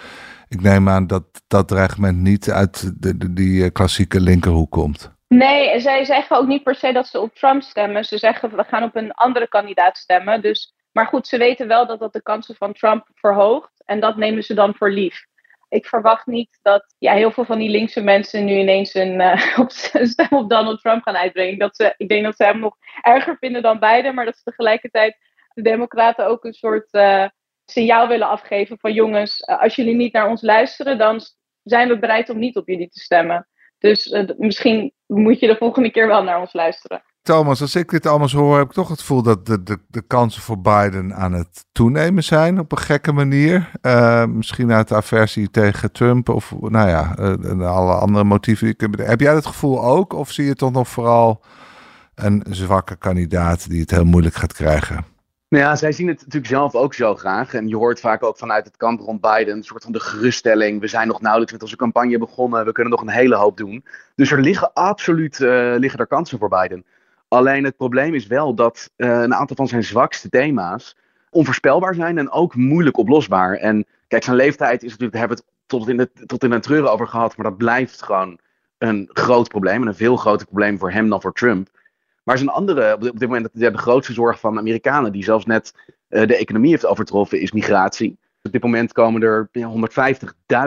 Ik 0.48 0.60
neem 0.60 0.88
aan 0.88 1.06
dat 1.06 1.24
dat 1.48 1.68
dreigement 1.68 2.18
niet 2.18 2.50
uit 2.50 3.02
de, 3.02 3.32
die 3.32 3.70
klassieke 3.70 4.20
linkerhoek 4.20 4.70
komt. 4.70 5.12
Nee, 5.28 5.80
zij 5.80 6.04
zeggen 6.04 6.36
ook 6.36 6.46
niet 6.46 6.62
per 6.62 6.74
se 6.74 6.92
dat 6.92 7.06
ze 7.06 7.20
op 7.20 7.34
Trump 7.34 7.62
stemmen. 7.62 8.04
Ze 8.04 8.18
zeggen 8.18 8.56
we 8.56 8.64
gaan 8.64 8.82
op 8.82 8.96
een 8.96 9.12
andere 9.12 9.48
kandidaat 9.48 9.96
stemmen. 9.96 10.42
Dus, 10.42 10.74
maar 10.92 11.06
goed, 11.06 11.26
ze 11.26 11.38
weten 11.38 11.68
wel 11.68 11.86
dat 11.86 11.98
dat 11.98 12.12
de 12.12 12.22
kansen 12.22 12.54
van 12.54 12.72
Trump 12.72 13.08
verhoogt. 13.14 13.82
En 13.84 14.00
dat 14.00 14.16
nemen 14.16 14.42
ze 14.42 14.54
dan 14.54 14.74
voor 14.74 14.90
lief. 14.90 15.26
Ik 15.72 15.86
verwacht 15.86 16.26
niet 16.26 16.58
dat 16.62 16.94
ja, 16.98 17.14
heel 17.14 17.30
veel 17.30 17.44
van 17.44 17.58
die 17.58 17.70
linkse 17.70 18.02
mensen 18.02 18.44
nu 18.44 18.52
ineens 18.52 18.94
een 18.94 19.20
op, 19.62 19.70
stem 19.70 20.28
op 20.30 20.50
Donald 20.50 20.80
Trump 20.80 21.02
gaan 21.02 21.16
uitbrengen. 21.16 21.58
Dat 21.58 21.76
ze, 21.76 21.94
ik 21.96 22.08
denk 22.08 22.24
dat 22.24 22.36
ze 22.36 22.44
hem 22.44 22.58
nog 22.58 22.76
erger 23.02 23.36
vinden 23.40 23.62
dan 23.62 23.78
beide. 23.78 24.12
Maar 24.12 24.24
dat 24.24 24.36
ze 24.36 24.42
tegelijkertijd 24.42 25.16
de 25.54 25.62
Democraten 25.62 26.26
ook 26.26 26.44
een 26.44 26.52
soort 26.52 26.94
uh, 26.94 27.26
signaal 27.64 28.08
willen 28.08 28.28
afgeven 28.28 28.78
van 28.78 28.92
jongens, 28.92 29.40
uh, 29.48 29.60
als 29.60 29.74
jullie 29.74 29.94
niet 29.94 30.12
naar 30.12 30.28
ons 30.28 30.42
luisteren, 30.42 30.98
dan 30.98 31.20
zijn 31.62 31.88
we 31.88 31.98
bereid 31.98 32.28
om 32.28 32.38
niet 32.38 32.56
op 32.56 32.68
jullie 32.68 32.88
te 32.88 33.00
stemmen. 33.00 33.48
Dus 33.78 34.24
misschien 34.36 34.92
moet 35.06 35.40
je 35.40 35.46
de 35.46 35.56
volgende 35.56 35.90
keer 35.90 36.06
wel 36.06 36.22
naar 36.22 36.40
ons 36.40 36.52
luisteren. 36.52 37.02
Thomas, 37.22 37.60
als 37.60 37.74
ik 37.74 37.90
dit 37.90 38.06
allemaal 38.06 38.30
hoor, 38.30 38.58
heb 38.58 38.66
ik 38.66 38.72
toch 38.72 38.88
het 38.88 39.00
gevoel 39.00 39.22
dat 39.22 39.46
de, 39.46 39.62
de, 39.62 39.78
de 39.88 40.02
kansen 40.02 40.42
voor 40.42 40.60
Biden 40.60 41.14
aan 41.14 41.32
het 41.32 41.64
toenemen 41.72 42.24
zijn 42.24 42.58
op 42.58 42.72
een 42.72 42.78
gekke 42.78 43.12
manier. 43.12 43.70
Uh, 43.82 44.24
misschien 44.24 44.72
uit 44.72 44.92
aversie 44.92 45.50
tegen 45.50 45.92
Trump 45.92 46.28
of 46.28 46.54
nou 46.60 46.88
ja, 46.88 47.16
uh, 47.18 47.74
alle 47.76 47.94
andere 47.94 48.24
motieven. 48.24 48.74
Die. 48.76 49.04
Heb 49.06 49.20
jij 49.20 49.34
dat 49.34 49.46
gevoel 49.46 49.84
ook? 49.84 50.12
Of 50.12 50.30
zie 50.30 50.44
je 50.44 50.54
toch 50.54 50.72
nog 50.72 50.88
vooral 50.88 51.42
een 52.14 52.44
zwakke 52.50 52.96
kandidaat 52.96 53.70
die 53.70 53.80
het 53.80 53.90
heel 53.90 54.04
moeilijk 54.04 54.34
gaat 54.34 54.52
krijgen? 54.52 55.04
Nou 55.48 55.64
ja, 55.64 55.76
zij 55.76 55.92
zien 55.92 56.08
het 56.08 56.18
natuurlijk 56.18 56.46
zelf 56.46 56.74
ook 56.74 56.94
zo 56.94 57.14
graag. 57.14 57.54
En 57.54 57.68
je 57.68 57.76
hoort 57.76 58.00
vaak 58.00 58.22
ook 58.22 58.38
vanuit 58.38 58.64
het 58.64 58.76
kamp 58.76 59.00
rond 59.00 59.20
Biden 59.20 59.56
een 59.56 59.64
soort 59.64 59.82
van 59.82 59.92
de 59.92 60.00
geruststelling. 60.00 60.80
We 60.80 60.86
zijn 60.86 61.06
nog 61.06 61.20
nauwelijks 61.20 61.52
met 61.52 61.62
onze 61.62 61.76
campagne 61.76 62.18
begonnen. 62.18 62.64
We 62.64 62.72
kunnen 62.72 62.92
nog 62.92 63.02
een 63.02 63.08
hele 63.08 63.36
hoop 63.36 63.56
doen. 63.56 63.84
Dus 64.14 64.30
er 64.30 64.40
liggen 64.40 64.72
absoluut 64.72 65.40
uh, 65.40 65.74
liggen 65.76 66.00
er 66.00 66.06
kansen 66.06 66.38
voor 66.38 66.48
Biden. 66.48 66.84
Alleen 67.32 67.64
het 67.64 67.76
probleem 67.76 68.14
is 68.14 68.26
wel 68.26 68.54
dat 68.54 68.90
uh, 68.96 69.08
een 69.08 69.34
aantal 69.34 69.56
van 69.56 69.68
zijn 69.68 69.84
zwakste 69.84 70.28
thema's 70.28 70.96
onvoorspelbaar 71.30 71.94
zijn 71.94 72.18
en 72.18 72.30
ook 72.30 72.54
moeilijk 72.54 72.96
oplosbaar. 72.96 73.54
En 73.54 73.86
kijk, 74.08 74.24
zijn 74.24 74.36
leeftijd 74.36 74.82
is 74.82 74.90
natuurlijk, 74.90 75.12
daar 75.12 75.20
hebben 75.20 75.38
we 75.38 75.44
het 75.46 75.54
tot 75.66 75.88
in, 75.88 75.96
de, 75.96 76.26
tot 76.26 76.44
in 76.44 76.50
de 76.50 76.60
treuren 76.60 76.92
over 76.92 77.08
gehad. 77.08 77.36
Maar 77.36 77.46
dat 77.46 77.56
blijft 77.56 78.02
gewoon 78.02 78.38
een 78.78 79.10
groot 79.12 79.48
probleem. 79.48 79.82
En 79.82 79.88
een 79.88 79.94
veel 79.94 80.16
groter 80.16 80.46
probleem 80.46 80.78
voor 80.78 80.90
hem 80.90 81.08
dan 81.08 81.20
voor 81.20 81.32
Trump. 81.32 81.68
Maar 82.22 82.40
een 82.40 82.48
andere, 82.48 82.94
op 82.94 83.18
dit 83.18 83.28
moment 83.28 83.48
de, 83.52 83.78
grootste 83.78 84.12
zorg 84.12 84.40
van 84.40 84.58
Amerikanen, 84.58 85.12
die 85.12 85.24
zelfs 85.24 85.46
net 85.46 85.74
uh, 86.08 86.26
de 86.26 86.36
economie 86.36 86.70
heeft 86.70 86.86
overtroffen, 86.86 87.40
is 87.40 87.52
migratie. 87.52 88.18
Op 88.42 88.52
dit 88.52 88.62
moment 88.62 88.92
komen 88.92 89.22
er 89.22 89.48
ja, 89.52 89.72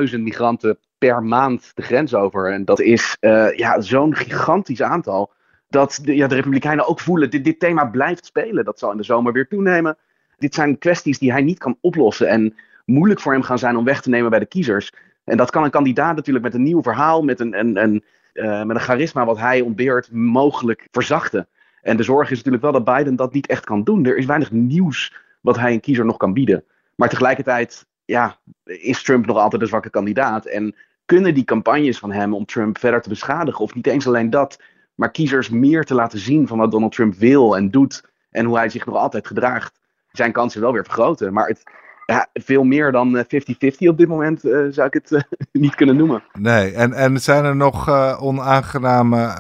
150.000 0.10 0.20
migranten 0.20 0.78
per 0.98 1.24
maand 1.24 1.72
de 1.74 1.82
grens 1.82 2.14
over. 2.14 2.52
En 2.52 2.66
dat 2.66 2.80
is 2.80 3.18
uh, 3.22 3.58
ja, 3.58 3.82
zo'n 3.82 4.16
gigantisch 4.16 4.82
aantal. 4.82 5.34
Dat 5.68 6.00
de, 6.04 6.16
ja, 6.16 6.28
de 6.28 6.36
Republikeinen 6.36 6.88
ook 6.88 7.00
voelen, 7.00 7.30
dit, 7.30 7.44
dit 7.44 7.60
thema 7.60 7.86
blijft 7.86 8.26
spelen. 8.26 8.66
Dat 8.66 8.80
zal 8.80 8.92
in 8.92 8.98
de 8.98 9.04
zomer 9.04 9.34
weer 9.34 9.48
toenemen. 9.48 9.98
Dit 10.38 10.54
zijn 10.54 10.78
kwesties 10.78 11.20
die 11.20 11.32
hij 11.32 11.42
niet 11.42 11.60
kan 11.60 11.78
oplossen. 11.82 12.28
En 12.28 12.56
moeilijk 12.86 13.20
voor 13.20 13.32
hem 13.32 13.42
gaan 13.42 13.60
zijn 13.60 13.76
om 13.76 13.86
weg 13.86 14.02
te 14.02 14.10
nemen 14.10 14.30
bij 14.30 14.40
de 14.40 14.46
kiezers. 14.46 14.92
En 15.24 15.38
dat 15.38 15.52
kan 15.52 15.64
een 15.64 15.70
kandidaat 15.70 16.16
natuurlijk 16.16 16.46
met 16.46 16.54
een 16.54 16.64
nieuw 16.64 16.82
verhaal, 16.82 17.24
met 17.24 17.40
een, 17.40 17.60
een, 17.60 17.84
een 17.84 18.04
uh, 18.36 18.64
met 18.64 18.76
een 18.76 18.82
charisma 18.82 19.26
wat 19.26 19.38
hij 19.38 19.62
ontbeert, 19.62 20.12
mogelijk 20.12 20.88
verzachten. 20.92 21.48
En 21.82 21.98
de 21.98 22.04
zorg 22.04 22.32
is 22.32 22.38
natuurlijk 22.38 22.64
wel 22.64 22.72
dat 22.72 22.96
Biden 22.96 23.16
dat 23.16 23.34
niet 23.34 23.48
echt 23.48 23.66
kan 23.66 23.84
doen. 23.84 24.06
Er 24.06 24.18
is 24.18 24.26
weinig 24.26 24.52
nieuws 24.52 25.16
wat 25.42 25.58
hij 25.58 25.74
een 25.74 25.80
kiezer 25.80 26.06
nog 26.06 26.18
kan 26.18 26.34
bieden. 26.34 26.64
Maar 26.96 27.10
tegelijkertijd 27.10 27.86
ja, 28.06 28.38
is 28.64 29.04
Trump 29.04 29.26
nog 29.26 29.38
altijd 29.38 29.62
een 29.62 29.68
zwakke 29.68 29.90
kandidaat. 29.90 30.46
En 30.46 30.76
kunnen 31.06 31.34
die 31.34 31.44
campagnes 31.44 32.00
van 32.00 32.12
hem 32.12 32.34
om 32.34 32.46
Trump 32.46 32.78
verder 32.78 33.02
te 33.02 33.10
beschadigen, 33.10 33.64
of 33.64 33.76
niet 33.76 33.88
eens 33.88 34.08
alleen 34.08 34.30
dat, 34.30 34.62
maar 34.96 35.12
kiezers 35.12 35.50
meer 35.50 35.84
te 35.84 35.94
laten 35.94 36.20
zien 36.20 36.48
van 36.48 36.58
wat 36.58 36.72
Donald 36.72 36.92
Trump 36.92 37.16
wil 37.16 37.58
en 37.58 37.72
doet 37.72 38.04
en 38.30 38.46
hoe 38.46 38.58
hij 38.58 38.70
zich 38.70 38.86
nog 38.86 38.96
altijd 38.96 39.28
gedraagt, 39.28 39.80
zijn 40.12 40.32
kansen 40.32 40.62
wel 40.62 40.74
weer 40.74 40.84
vergroten. 40.84 41.34
Maar 41.34 41.48
het, 41.48 41.64
ja, 42.06 42.28
veel 42.34 42.64
meer 42.64 42.92
dan 42.92 43.18
50-50 43.18 43.24
eh, 43.58 43.90
op 43.90 43.98
dit 43.98 44.08
moment 44.08 44.46
uh, 44.46 44.66
zou 44.70 44.88
ik 44.88 44.94
het 44.94 45.12
uh, 45.12 45.22
niet 45.64 45.76
kunnen 45.76 45.96
noemen. 45.96 46.24
Nee, 46.34 46.72
en, 46.72 46.94
en 46.94 47.22
zijn 47.22 47.46
er 47.46 47.56
nog 47.56 47.90
onaangename 48.20 49.34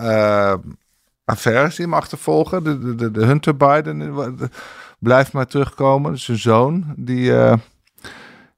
affaires 1.25 1.75
die 1.75 1.85
hem 1.85 1.93
achtervolgen? 1.93 2.63
De, 2.63 2.95
de, 2.95 3.11
de 3.11 3.25
Hunter 3.25 3.57
Biden 3.57 4.13
blijft 4.99 5.33
maar 5.33 5.47
terugkomen. 5.47 6.19
Zijn 6.19 6.37
zoon, 6.37 6.93
die, 6.95 7.33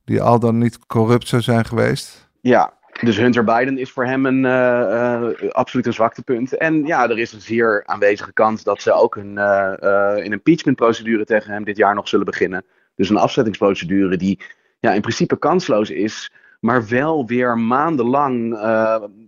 die 0.06 0.22
al 0.22 0.40
dan 0.40 0.58
niet 0.58 0.86
corrupt 0.86 1.28
zou 1.28 1.42
zijn 1.42 1.66
geweest? 1.66 2.30
Ja, 2.42 2.77
dus 3.02 3.18
Hunter 3.18 3.44
Biden 3.44 3.78
is 3.78 3.92
voor 3.92 4.06
hem 4.06 4.26
een 4.26 4.44
uh, 4.44 5.52
absoluut 5.52 5.86
een 5.86 5.94
zwaktepunt. 5.94 6.58
En 6.58 6.86
ja, 6.86 7.10
er 7.10 7.20
is 7.20 7.34
een 7.34 7.42
zeer 7.42 7.84
aanwezige 7.86 8.34
kans 8.34 8.64
dat 8.64 8.82
ze 8.82 8.94
ook 8.94 9.16
een, 9.16 9.34
uh, 9.36 9.74
een 10.16 10.32
impeachmentprocedure 10.32 11.26
tegen 11.26 11.52
hem 11.52 11.64
dit 11.64 11.78
jaar 11.78 11.96
nog 11.96 12.08
zullen 12.08 12.26
beginnen. 12.26 12.66
Dus 12.96 13.10
een 13.10 13.18
afzettingsprocedure 13.18 14.18
die 14.18 14.40
ja, 14.80 14.94
in 14.94 15.02
principe 15.02 15.40
kansloos 15.40 15.90
is, 15.90 16.32
maar 16.60 16.88
wel 16.88 17.26
weer 17.26 17.58
maandenlang 17.58 18.58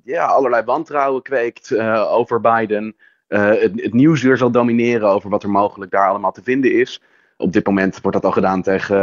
ja, 0.03 0.25
allerlei 0.25 0.63
wantrouwen 0.63 1.21
kweekt 1.21 1.79
over 2.09 2.41
Biden. 2.41 2.95
Het, 3.27 3.71
het, 3.75 3.93
nieuws 3.93 4.21
weer 4.21 4.37
zal 4.37 4.51
domineren 4.51 5.09
over 5.09 5.29
wat 5.29 5.43
er 5.43 5.49
mogelijk 5.49 5.91
daar 5.91 6.09
allemaal 6.09 6.31
te 6.31 6.43
vinden 6.43 6.71
is. 6.71 7.01
Op 7.37 7.53
dit 7.53 7.65
moment 7.65 8.01
wordt 8.01 8.17
dat 8.17 8.25
al 8.25 8.31
gedaan 8.31 8.61
tegen 8.61 8.97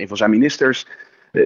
een 0.00 0.08
van 0.08 0.16
zijn 0.16 0.30
ministers. 0.30 0.86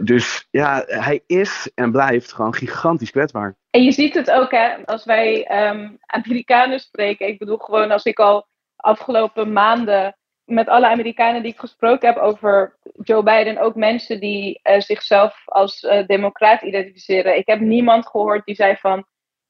Dus 0.03 0.47
ja, 0.51 0.83
hij 0.87 1.23
is 1.27 1.71
en 1.75 1.93
blijft 1.93 2.33
gewoon 2.33 2.55
gigantisch 2.55 3.11
kwetsbaar. 3.11 3.57
En 3.71 3.83
je 3.83 3.93
ziet 3.93 4.15
het 4.15 4.31
ook, 4.31 4.51
hè, 4.51 4.85
als 4.85 5.05
wij 5.05 5.49
um, 5.69 5.99
Amerikanen 6.07 6.81
spreken. 6.81 7.29
Ik 7.29 7.39
bedoel, 7.39 7.57
gewoon 7.57 7.91
als 7.91 8.05
ik 8.05 8.19
al 8.19 8.47
afgelopen 8.77 9.53
maanden 9.53 10.17
met 10.45 10.69
alle 10.69 10.89
Amerikanen 10.89 11.43
die 11.43 11.53
ik 11.53 11.59
gesproken 11.59 12.09
heb 12.09 12.17
over 12.17 12.79
Joe 13.03 13.23
Biden, 13.23 13.59
ook 13.59 13.75
mensen 13.75 14.21
die 14.21 14.61
uh, 14.63 14.81
zichzelf 14.81 15.43
als 15.45 15.83
uh, 15.83 16.07
democraat 16.07 16.63
identificeren. 16.63 17.37
Ik 17.37 17.47
heb 17.47 17.61
niemand 17.61 18.07
gehoord 18.07 18.45
die 18.45 18.55
zei 18.55 18.77
van, 18.77 19.07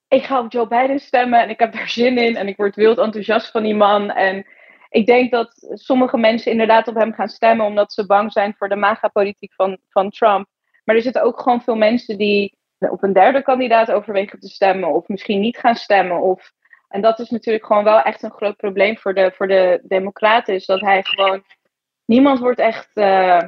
ik 0.08 0.24
ga 0.24 0.40
op 0.40 0.52
Joe 0.52 0.68
Biden 0.68 1.00
stemmen 1.00 1.42
en 1.42 1.50
ik 1.50 1.58
heb 1.58 1.72
daar 1.72 1.88
zin 1.88 2.18
in 2.18 2.36
en 2.36 2.48
ik 2.48 2.56
word 2.56 2.76
wild 2.76 2.98
enthousiast 2.98 3.50
van 3.50 3.62
die 3.62 3.74
man. 3.74 4.10
En 4.10 4.46
ik 4.90 5.06
denk 5.06 5.30
dat 5.30 5.52
sommige 5.72 6.16
mensen 6.16 6.52
inderdaad 6.52 6.88
op 6.88 6.94
hem 6.94 7.12
gaan 7.12 7.28
stemmen 7.28 7.66
omdat 7.66 7.92
ze 7.92 8.06
bang 8.06 8.32
zijn 8.32 8.54
voor 8.58 8.68
de 8.68 8.76
MAGA-politiek 8.76 9.54
van, 9.54 9.78
van 9.88 10.10
Trump. 10.10 10.46
Maar 10.84 10.96
er 10.96 11.02
zitten 11.02 11.22
ook 11.22 11.40
gewoon 11.40 11.62
veel 11.62 11.76
mensen 11.76 12.18
die 12.18 12.56
op 12.78 13.02
een 13.02 13.12
derde 13.12 13.42
kandidaat 13.42 13.90
overwegen 13.90 14.40
te 14.40 14.48
stemmen 14.48 14.94
of 14.94 15.08
misschien 15.08 15.40
niet 15.40 15.56
gaan 15.56 15.74
stemmen. 15.74 16.20
Of, 16.20 16.52
en 16.88 17.00
dat 17.00 17.18
is 17.18 17.30
natuurlijk 17.30 17.66
gewoon 17.66 17.84
wel 17.84 18.00
echt 18.00 18.22
een 18.22 18.30
groot 18.30 18.56
probleem 18.56 18.98
voor 18.98 19.14
de, 19.14 19.32
voor 19.34 19.46
de 19.46 19.80
Democraten. 19.82 20.54
Is 20.54 20.66
dat 20.66 20.80
hij 20.80 21.02
gewoon. 21.02 21.42
Niemand 22.04 22.38
wordt 22.38 22.58
echt 22.58 22.88
uh, 22.94 23.40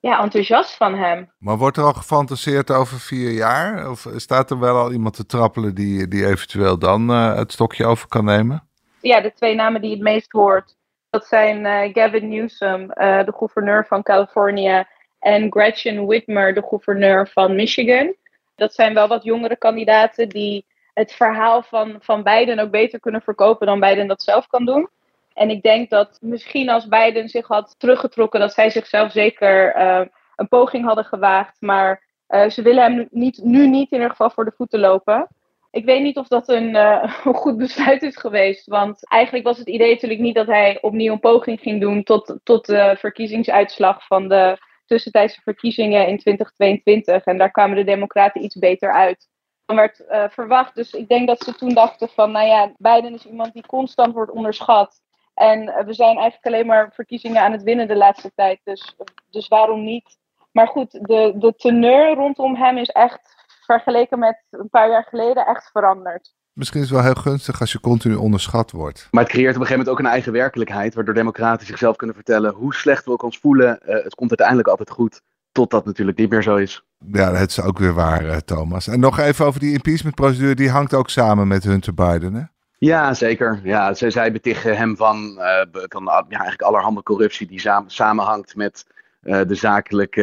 ja, 0.00 0.22
enthousiast 0.22 0.76
van 0.76 0.94
hem. 0.94 1.32
Maar 1.38 1.56
wordt 1.56 1.76
er 1.76 1.84
al 1.84 1.92
gefantaseerd 1.92 2.70
over 2.70 3.00
vier 3.00 3.30
jaar? 3.30 3.90
Of 3.90 4.06
staat 4.16 4.50
er 4.50 4.58
wel 4.58 4.76
al 4.76 4.92
iemand 4.92 5.14
te 5.14 5.26
trappelen 5.26 5.74
die, 5.74 6.08
die 6.08 6.26
eventueel 6.26 6.78
dan 6.78 7.10
uh, 7.10 7.36
het 7.36 7.52
stokje 7.52 7.86
over 7.86 8.08
kan 8.08 8.24
nemen? 8.24 8.66
ja, 9.06 9.20
de 9.20 9.32
twee 9.32 9.54
namen 9.54 9.80
die 9.80 9.90
het 9.90 10.00
meest 10.00 10.32
hoort, 10.32 10.75
dat 11.16 11.26
zijn 11.26 11.64
uh, 11.64 11.92
Gavin 11.92 12.28
Newsom, 12.28 12.80
uh, 12.82 13.24
de 13.24 13.32
gouverneur 13.36 13.86
van 13.86 14.02
Californië, 14.02 14.84
en 15.18 15.52
Gretchen 15.52 16.06
Whitmer, 16.06 16.54
de 16.54 16.62
gouverneur 16.62 17.28
van 17.28 17.54
Michigan. 17.54 18.14
Dat 18.54 18.74
zijn 18.74 18.94
wel 18.94 19.08
wat 19.08 19.24
jongere 19.24 19.56
kandidaten 19.56 20.28
die 20.28 20.64
het 20.94 21.12
verhaal 21.12 21.62
van, 21.62 21.96
van 22.00 22.22
Biden 22.22 22.58
ook 22.58 22.70
beter 22.70 23.00
kunnen 23.00 23.22
verkopen 23.22 23.66
dan 23.66 23.80
Biden 23.80 24.06
dat 24.06 24.22
zelf 24.22 24.46
kan 24.46 24.64
doen. 24.64 24.88
En 25.34 25.50
ik 25.50 25.62
denk 25.62 25.90
dat 25.90 26.18
misschien 26.20 26.68
als 26.68 26.88
Biden 26.88 27.28
zich 27.28 27.46
had 27.46 27.74
teruggetrokken, 27.78 28.40
dat 28.40 28.52
zij 28.52 28.70
zichzelf 28.70 29.12
zeker 29.12 29.76
uh, 29.76 30.00
een 30.36 30.48
poging 30.48 30.84
hadden 30.84 31.04
gewaagd. 31.04 31.56
Maar 31.60 32.02
ze 32.48 32.62
willen 32.62 32.82
hem 32.82 33.08
niet, 33.10 33.40
nu 33.42 33.66
niet 33.66 33.90
in 33.90 33.96
ieder 33.96 34.10
geval 34.10 34.30
voor 34.30 34.44
de 34.44 34.54
voeten 34.56 34.80
lopen. 34.80 35.28
Ik 35.70 35.84
weet 35.84 36.02
niet 36.02 36.16
of 36.16 36.28
dat 36.28 36.48
een, 36.48 36.74
uh, 36.74 37.02
een, 37.24 37.34
goed 37.34 37.56
besluit 37.56 38.02
is 38.02 38.16
geweest. 38.16 38.66
Want 38.66 39.08
eigenlijk 39.08 39.44
was 39.44 39.58
het 39.58 39.68
idee 39.68 39.90
natuurlijk 39.90 40.20
niet 40.20 40.34
dat 40.34 40.46
hij 40.46 40.78
opnieuw 40.80 41.12
een 41.12 41.20
poging 41.20 41.60
ging 41.60 41.80
doen 41.80 42.02
tot, 42.02 42.38
tot 42.42 42.66
de 42.66 42.96
verkiezingsuitslag 42.98 44.06
van 44.06 44.28
de 44.28 44.58
tussentijdse 44.86 45.40
verkiezingen 45.40 46.08
in 46.08 46.18
2022. 46.18 47.24
En 47.24 47.38
daar 47.38 47.50
kwamen 47.50 47.76
de 47.76 47.84
Democraten 47.84 48.44
iets 48.44 48.58
beter 48.58 48.92
uit. 48.92 49.28
Dan 49.64 49.76
werd 49.76 50.04
uh, 50.08 50.24
verwacht. 50.28 50.74
Dus 50.74 50.92
ik 50.92 51.08
denk 51.08 51.26
dat 51.26 51.44
ze 51.44 51.54
toen 51.54 51.74
dachten 51.74 52.08
van, 52.08 52.30
nou 52.30 52.46
ja, 52.46 52.72
Biden 52.76 53.14
is 53.14 53.26
iemand 53.26 53.52
die 53.52 53.66
constant 53.66 54.14
wordt 54.14 54.32
onderschat. 54.32 55.00
En 55.34 55.62
uh, 55.62 55.78
we 55.78 55.92
zijn 55.92 56.16
eigenlijk 56.16 56.46
alleen 56.46 56.66
maar 56.66 56.92
verkiezingen 56.94 57.42
aan 57.42 57.52
het 57.52 57.62
winnen 57.62 57.88
de 57.88 57.96
laatste 57.96 58.32
tijd. 58.34 58.60
Dus, 58.64 58.96
dus 59.30 59.48
waarom 59.48 59.84
niet? 59.84 60.18
Maar 60.52 60.68
goed, 60.68 60.90
de, 60.92 61.32
de 61.36 61.54
teneur 61.54 62.14
rondom 62.14 62.54
hem 62.54 62.78
is 62.78 62.88
echt 62.88 63.35
vergeleken 63.66 64.18
met 64.18 64.42
een 64.50 64.68
paar 64.70 64.90
jaar 64.90 65.06
geleden 65.08 65.46
echt 65.46 65.70
veranderd. 65.72 66.34
Misschien 66.52 66.80
is 66.80 66.90
het 66.90 66.96
wel 66.96 67.04
heel 67.04 67.22
gunstig 67.22 67.60
als 67.60 67.72
je 67.72 67.80
continu 67.80 68.14
onderschat 68.14 68.70
wordt. 68.70 69.08
Maar 69.10 69.22
het 69.22 69.32
creëert 69.32 69.54
op 69.54 69.60
een 69.60 69.66
gegeven 69.66 69.84
moment 69.84 69.98
ook 69.98 70.06
een 70.06 70.12
eigen 70.12 70.32
werkelijkheid, 70.32 70.94
waardoor 70.94 71.14
democraten 71.14 71.66
zichzelf 71.66 71.96
kunnen 71.96 72.16
vertellen 72.16 72.52
hoe 72.52 72.74
slecht 72.74 73.04
we 73.04 73.10
ook 73.10 73.22
ons 73.22 73.38
voelen. 73.38 73.80
Uh, 73.86 73.94
het 74.04 74.14
komt 74.14 74.28
uiteindelijk 74.28 74.68
altijd 74.68 74.90
goed, 74.90 75.20
tot 75.52 75.70
dat 75.70 75.84
natuurlijk 75.84 76.18
niet 76.18 76.30
meer 76.30 76.42
zo 76.42 76.56
is. 76.56 76.84
Ja, 77.12 77.30
dat 77.30 77.50
is 77.50 77.62
ook 77.62 77.78
weer 77.78 77.94
waar, 77.94 78.24
uh, 78.24 78.36
Thomas. 78.36 78.88
En 78.88 79.00
nog 79.00 79.18
even 79.18 79.46
over 79.46 79.60
die 79.60 79.72
impeachment-procedure, 79.72 80.54
die 80.54 80.70
hangt 80.70 80.94
ook 80.94 81.10
samen 81.10 81.48
met 81.48 81.64
Hunter 81.64 81.94
Biden, 81.94 82.34
hè? 82.34 82.42
Ja, 82.78 83.14
zeker. 83.14 83.60
Ja, 83.62 83.94
zij, 83.94 84.10
zij 84.10 84.32
betichten 84.32 84.76
hem 84.76 84.96
van, 84.96 85.16
uh, 85.38 85.82
van 85.88 86.04
ja, 86.04 86.24
eigenlijk 86.28 86.62
allerhande 86.62 87.02
corruptie 87.02 87.46
die 87.46 87.60
samen, 87.60 87.90
samenhangt 87.90 88.56
met 88.56 88.86
de 89.26 89.54
zakelijke 89.54 90.20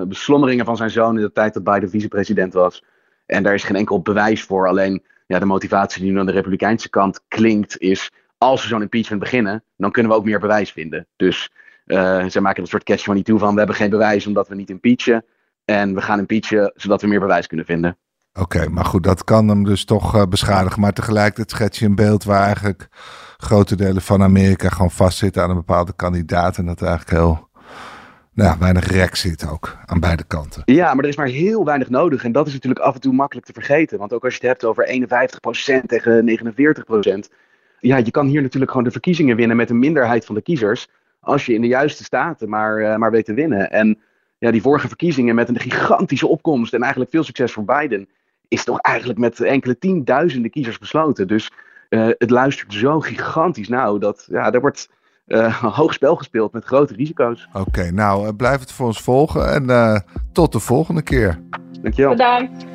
uh, 0.00 0.06
beslommeringen 0.06 0.64
van 0.64 0.76
zijn 0.76 0.90
zoon 0.90 1.16
in 1.16 1.22
de 1.22 1.32
tijd 1.32 1.54
dat 1.54 1.64
Biden 1.64 1.90
vicepresident 1.90 2.52
was. 2.52 2.84
En 3.26 3.42
daar 3.42 3.54
is 3.54 3.64
geen 3.64 3.76
enkel 3.76 4.00
bewijs 4.00 4.42
voor. 4.42 4.68
Alleen 4.68 5.02
ja, 5.26 5.38
de 5.38 5.44
motivatie 5.44 6.02
die 6.02 6.12
nu 6.12 6.18
aan 6.18 6.26
de 6.26 6.32
Republikeinse 6.32 6.90
kant 6.90 7.20
klinkt 7.28 7.78
is... 7.78 8.10
als 8.38 8.62
we 8.62 8.68
zo'n 8.68 8.82
impeachment 8.82 9.22
beginnen, 9.22 9.62
dan 9.76 9.90
kunnen 9.90 10.12
we 10.12 10.18
ook 10.18 10.24
meer 10.24 10.40
bewijs 10.40 10.72
vinden. 10.72 11.06
Dus 11.16 11.50
uh, 11.86 12.24
zij 12.26 12.40
maken 12.40 12.62
een 12.62 12.68
soort 12.68 12.84
catch 12.84 13.04
van 13.04 13.22
toe 13.22 13.38
van... 13.38 13.52
we 13.52 13.58
hebben 13.58 13.76
geen 13.76 13.90
bewijs 13.90 14.26
omdat 14.26 14.48
we 14.48 14.54
niet 14.54 14.70
impeachen. 14.70 15.24
En 15.64 15.94
we 15.94 16.00
gaan 16.00 16.18
impeachen 16.18 16.72
zodat 16.74 17.02
we 17.02 17.08
meer 17.08 17.20
bewijs 17.20 17.46
kunnen 17.46 17.66
vinden. 17.66 17.96
Oké, 18.32 18.68
maar 18.68 18.84
goed, 18.84 19.02
dat 19.02 19.24
kan 19.24 19.48
hem 19.48 19.64
dus 19.64 19.84
toch 19.84 20.28
beschadigen. 20.28 20.80
Maar 20.80 20.92
tegelijkertijd 20.92 21.50
schets 21.50 21.78
je 21.78 21.86
een 21.86 21.94
beeld 21.94 22.24
waar 22.24 22.42
eigenlijk 22.42 22.88
grote 23.36 23.76
delen 23.76 24.02
van 24.02 24.22
Amerika 24.22 24.68
gewoon 24.68 24.90
vastzitten 24.90 25.42
aan 25.42 25.50
een 25.50 25.56
bepaalde 25.56 25.92
kandidaat. 25.96 26.56
En 26.56 26.66
dat 26.66 26.82
eigenlijk 26.82 27.10
heel 27.10 27.47
nou, 28.44 28.58
weinig 28.58 28.86
rek 28.86 29.16
zit 29.16 29.48
ook 29.48 29.76
aan 29.86 30.00
beide 30.00 30.24
kanten. 30.24 30.62
Ja, 30.64 30.94
maar 30.94 31.04
er 31.04 31.10
is 31.10 31.16
maar 31.16 31.26
heel 31.26 31.64
weinig 31.64 31.88
nodig. 31.88 32.24
En 32.24 32.32
dat 32.32 32.46
is 32.46 32.52
natuurlijk 32.52 32.84
af 32.84 32.94
en 32.94 33.00
toe 33.00 33.12
makkelijk 33.12 33.46
te 33.46 33.52
vergeten. 33.52 33.98
Want 33.98 34.12
ook 34.12 34.24
als 34.24 34.36
je 34.36 34.40
het 34.40 34.48
hebt 34.48 34.64
over 34.64 34.86
51% 35.82 35.86
tegen 35.86 36.24
49%. 37.28 37.32
Ja, 37.80 37.96
je 37.96 38.10
kan 38.10 38.26
hier 38.26 38.42
natuurlijk 38.42 38.70
gewoon 38.70 38.86
de 38.86 38.92
verkiezingen 38.92 39.36
winnen 39.36 39.56
met 39.56 39.70
een 39.70 39.78
minderheid 39.78 40.24
van 40.24 40.34
de 40.34 40.42
kiezers. 40.42 40.88
Als 41.20 41.46
je 41.46 41.54
in 41.54 41.60
de 41.60 41.66
juiste 41.66 42.04
staten 42.04 42.48
maar, 42.48 42.80
uh, 42.80 42.96
maar 42.96 43.10
weet 43.10 43.24
te 43.24 43.34
winnen. 43.34 43.70
En 43.70 43.98
ja, 44.38 44.50
die 44.50 44.62
vorige 44.62 44.88
verkiezingen 44.88 45.34
met 45.34 45.48
een 45.48 45.60
gigantische 45.60 46.26
opkomst 46.26 46.74
en 46.74 46.80
eigenlijk 46.80 47.10
veel 47.10 47.24
succes 47.24 47.52
voor 47.52 47.64
Biden. 47.64 48.08
Is 48.48 48.64
toch 48.64 48.80
eigenlijk 48.80 49.18
met 49.18 49.40
enkele 49.40 49.78
tienduizenden 49.78 50.50
kiezers 50.50 50.78
besloten. 50.78 51.28
Dus 51.28 51.50
uh, 51.88 52.08
het 52.18 52.30
luistert 52.30 52.72
zo 52.72 53.00
gigantisch 53.00 53.68
nauw 53.68 53.98
dat 53.98 54.26
ja, 54.30 54.52
er 54.52 54.60
wordt 54.60 54.88
uh, 55.28 55.62
hoog 55.76 55.92
spel 55.92 56.16
gespeeld 56.16 56.52
met 56.52 56.64
grote 56.64 56.94
risico's. 56.94 57.48
Oké, 57.52 57.68
okay, 57.68 57.88
nou 57.88 58.26
uh, 58.26 58.32
blijf 58.36 58.60
het 58.60 58.72
voor 58.72 58.86
ons 58.86 59.00
volgen 59.00 59.52
en 59.52 59.64
uh, 59.64 59.98
tot 60.32 60.52
de 60.52 60.60
volgende 60.60 61.02
keer. 61.02 61.40
Dankjewel. 61.82 62.10
Bedankt. 62.10 62.66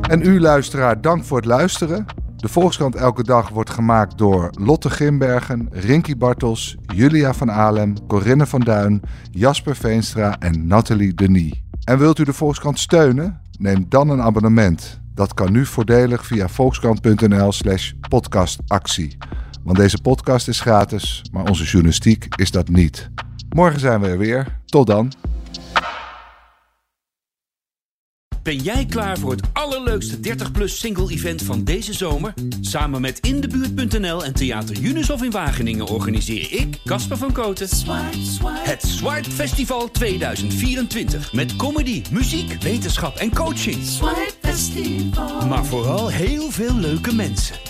En 0.00 0.22
u 0.22 0.40
luisteraar, 0.40 1.00
dank 1.00 1.24
voor 1.24 1.36
het 1.36 1.46
luisteren. 1.46 2.06
De 2.36 2.48
Volkskrant 2.48 2.94
Elke 2.94 3.22
Dag 3.22 3.48
wordt 3.48 3.70
gemaakt 3.70 4.18
door 4.18 4.50
Lotte 4.50 4.90
Grimbergen, 4.90 5.68
Rinky 5.70 6.16
Bartels, 6.16 6.76
Julia 6.86 7.34
van 7.34 7.50
Alem, 7.50 8.06
Corinne 8.06 8.46
van 8.46 8.60
Duin, 8.60 9.02
Jasper 9.30 9.76
Veenstra 9.76 10.38
en 10.38 10.66
Nathalie 10.66 11.14
Denis. 11.14 11.62
En 11.84 11.98
wilt 11.98 12.18
u 12.18 12.24
de 12.24 12.32
Volkskrant 12.32 12.78
steunen? 12.78 13.40
Neem 13.58 13.86
dan 13.88 14.08
een 14.10 14.22
abonnement. 14.22 15.00
Dat 15.14 15.34
kan 15.34 15.52
nu 15.52 15.66
voordelig 15.66 16.26
via 16.26 16.48
volkskrant.nl 16.48 17.52
slash 17.52 17.92
podcastactie. 18.08 19.16
Want 19.62 19.76
deze 19.76 20.00
podcast 20.00 20.48
is 20.48 20.60
gratis, 20.60 21.22
maar 21.32 21.48
onze 21.48 21.64
journalistiek 21.64 22.26
is 22.36 22.50
dat 22.50 22.68
niet. 22.68 23.10
Morgen 23.48 23.80
zijn 23.80 24.00
we 24.00 24.06
er 24.06 24.18
weer. 24.18 24.58
Tot 24.64 24.86
dan. 24.86 25.12
Ben 28.42 28.56
jij 28.56 28.86
klaar 28.86 29.18
voor 29.18 29.30
het 29.30 29.42
allerleukste 29.52 30.16
30-plus 30.16 30.78
single-event 30.78 31.42
van 31.42 31.64
deze 31.64 31.92
zomer? 31.92 32.34
Samen 32.60 33.00
met 33.00 33.18
Indebuurt.nl 33.18 34.24
en 34.24 34.34
Theater 34.34 34.76
Junushof 34.76 35.22
in 35.22 35.30
Wageningen 35.30 35.86
organiseer 35.86 36.52
ik, 36.52 36.78
Casper 36.84 37.16
van 37.16 37.32
Koten, 37.32 37.68
het 38.44 38.82
Swipe 38.82 39.30
Festival 39.30 39.90
2024. 39.90 41.32
Met 41.32 41.56
comedy, 41.56 42.02
muziek, 42.10 42.62
wetenschap 42.62 43.16
en 43.16 43.34
coaching. 43.34 43.76
Swipe 43.84 44.32
Festival. 44.40 45.46
Maar 45.46 45.64
vooral 45.64 46.08
heel 46.08 46.50
veel 46.50 46.74
leuke 46.74 47.14
mensen. 47.14 47.69